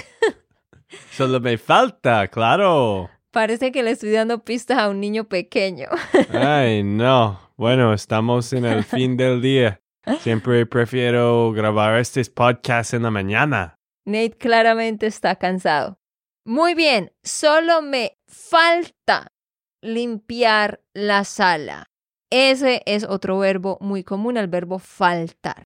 Solo 1.10 1.40
me 1.40 1.58
falta, 1.58 2.28
claro. 2.28 3.10
Parece 3.30 3.72
que 3.72 3.82
le 3.82 3.90
estoy 3.90 4.12
dando 4.12 4.44
pistas 4.44 4.78
a 4.78 4.88
un 4.88 5.00
niño 5.00 5.24
pequeño. 5.24 5.88
Ay, 6.32 6.82
no. 6.84 7.40
Bueno, 7.56 7.92
estamos 7.92 8.52
en 8.52 8.64
el 8.64 8.84
fin 8.84 9.16
del 9.16 9.42
día. 9.42 9.80
Siempre 10.20 10.66
prefiero 10.66 11.52
grabar 11.52 11.98
estos 11.98 12.28
podcasts 12.28 12.94
en 12.94 13.02
la 13.02 13.10
mañana. 13.10 13.76
Nate 14.04 14.36
claramente 14.38 15.06
está 15.06 15.36
cansado. 15.36 15.98
Muy 16.44 16.74
bien, 16.74 17.12
solo 17.22 17.80
me 17.80 18.18
falta 18.26 19.32
limpiar 19.80 20.82
la 20.92 21.24
sala. 21.24 21.86
Ese 22.30 22.82
es 22.86 23.04
otro 23.04 23.38
verbo 23.38 23.78
muy 23.80 24.04
común, 24.04 24.36
el 24.36 24.48
verbo 24.48 24.78
faltar. 24.78 25.64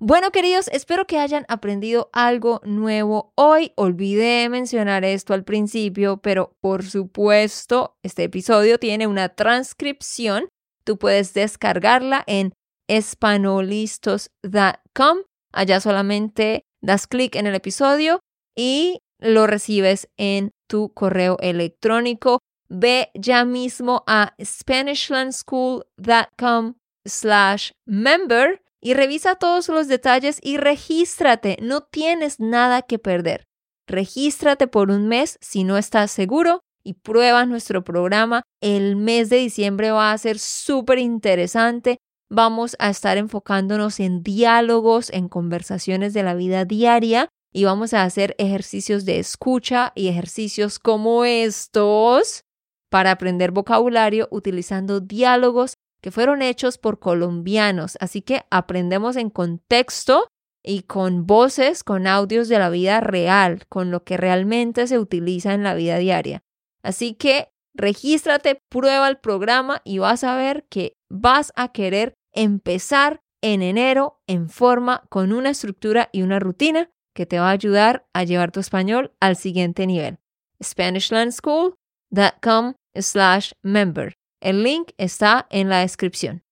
Bueno, 0.00 0.30
queridos, 0.30 0.68
espero 0.68 1.06
que 1.06 1.18
hayan 1.18 1.44
aprendido 1.48 2.08
algo 2.12 2.60
nuevo 2.64 3.32
hoy. 3.34 3.72
Olvidé 3.74 4.48
mencionar 4.48 5.04
esto 5.04 5.34
al 5.34 5.42
principio, 5.42 6.18
pero 6.18 6.52
por 6.60 6.84
supuesto, 6.84 7.96
este 8.04 8.22
episodio 8.22 8.78
tiene 8.78 9.08
una 9.08 9.30
transcripción. 9.30 10.48
Tú 10.84 10.98
puedes 10.98 11.34
descargarla 11.34 12.22
en 12.28 12.52
espanolistos.com. 12.88 15.18
Allá 15.52 15.80
solamente 15.80 16.62
das 16.80 17.08
clic 17.08 17.34
en 17.34 17.48
el 17.48 17.56
episodio 17.56 18.20
y 18.56 19.00
lo 19.18 19.48
recibes 19.48 20.08
en 20.16 20.52
tu 20.68 20.94
correo 20.94 21.38
electrónico. 21.40 22.38
Ve 22.68 23.10
ya 23.14 23.44
mismo 23.44 24.04
a 24.06 24.34
SpanishLandSchool.com 24.42 26.74
slash 27.04 27.72
member 27.86 28.62
y 28.80 28.94
revisa 28.94 29.34
todos 29.34 29.68
los 29.68 29.88
detalles 29.88 30.38
y 30.42 30.56
regístrate. 30.56 31.58
No 31.60 31.82
tienes 31.82 32.40
nada 32.40 32.80
que 32.82 32.98
perder. 32.98 33.44
Regístrate 33.86 34.66
por 34.66 34.90
un 34.90 35.06
mes 35.08 35.38
si 35.40 35.64
no 35.64 35.76
estás 35.78 36.10
seguro 36.10 36.60
y 36.84 36.94
prueba 36.94 37.44
nuestro 37.46 37.84
programa. 37.84 38.42
El 38.60 38.96
mes 38.96 39.30
de 39.30 39.36
diciembre 39.36 39.90
va 39.90 40.12
a 40.12 40.18
ser 40.18 40.38
súper 40.38 40.98
interesante 40.98 41.98
vamos 42.30 42.76
a 42.78 42.90
estar 42.90 43.16
enfocándonos 43.16 44.00
en 44.00 44.22
diálogos, 44.22 45.10
en 45.10 45.28
conversaciones 45.28 46.14
de 46.14 46.22
la 46.22 46.34
vida 46.34 46.64
diaria 46.64 47.28
y 47.52 47.64
vamos 47.64 47.94
a 47.94 48.02
hacer 48.02 48.34
ejercicios 48.38 49.04
de 49.04 49.18
escucha 49.18 49.92
y 49.94 50.08
ejercicios 50.08 50.78
como 50.78 51.24
estos 51.24 52.44
para 52.90 53.10
aprender 53.10 53.50
vocabulario 53.50 54.28
utilizando 54.30 55.00
diálogos 55.00 55.74
que 56.00 56.10
fueron 56.10 56.42
hechos 56.42 56.78
por 56.78 56.98
colombianos, 56.98 57.96
así 58.00 58.22
que 58.22 58.42
aprendemos 58.50 59.16
en 59.16 59.30
contexto 59.30 60.28
y 60.62 60.82
con 60.82 61.26
voces, 61.26 61.82
con 61.82 62.06
audios 62.06 62.48
de 62.48 62.58
la 62.58 62.70
vida 62.70 63.00
real, 63.00 63.66
con 63.68 63.90
lo 63.90 64.04
que 64.04 64.16
realmente 64.16 64.86
se 64.86 64.98
utiliza 64.98 65.54
en 65.54 65.62
la 65.62 65.74
vida 65.74 65.98
diaria. 65.98 66.42
Así 66.82 67.14
que 67.14 67.48
regístrate, 67.74 68.60
prueba 68.68 69.08
el 69.08 69.18
programa 69.18 69.80
y 69.84 69.98
vas 69.98 70.24
a 70.24 70.36
ver 70.36 70.66
que 70.68 70.96
vas 71.08 71.52
a 71.56 71.72
querer 71.72 72.14
empezar 72.32 73.20
en 73.40 73.62
enero 73.62 74.20
en 74.26 74.48
forma 74.48 75.04
con 75.08 75.32
una 75.32 75.50
estructura 75.50 76.08
y 76.12 76.22
una 76.22 76.38
rutina 76.38 76.90
que 77.14 77.26
te 77.26 77.38
va 77.38 77.48
a 77.48 77.52
ayudar 77.52 78.06
a 78.12 78.24
llevar 78.24 78.52
tu 78.52 78.60
español 78.60 79.12
al 79.20 79.36
siguiente 79.36 79.86
nivel. 79.86 80.18
SpanishLandSchool.com 80.62 82.74
slash 82.94 83.52
member. 83.62 84.14
El 84.40 84.62
link 84.62 84.92
está 84.98 85.46
en 85.50 85.68
la 85.68 85.80
descripción. 85.80 86.42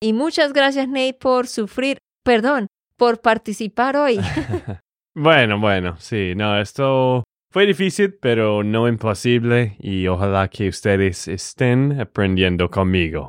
Y 0.00 0.12
muchas 0.12 0.52
gracias 0.52 0.88
Nate 0.88 1.14
por 1.14 1.46
sufrir, 1.46 1.98
perdón, 2.24 2.66
por 2.96 3.20
participar 3.20 3.96
hoy. 3.96 4.18
bueno, 5.14 5.58
bueno, 5.58 5.96
sí, 5.98 6.34
no, 6.36 6.60
esto 6.60 7.24
fue 7.52 7.66
difícil, 7.66 8.14
pero 8.20 8.62
no 8.62 8.88
imposible 8.88 9.76
y 9.80 10.06
ojalá 10.06 10.48
que 10.48 10.68
ustedes 10.68 11.28
estén 11.28 12.00
aprendiendo 12.00 12.70
conmigo. 12.70 13.28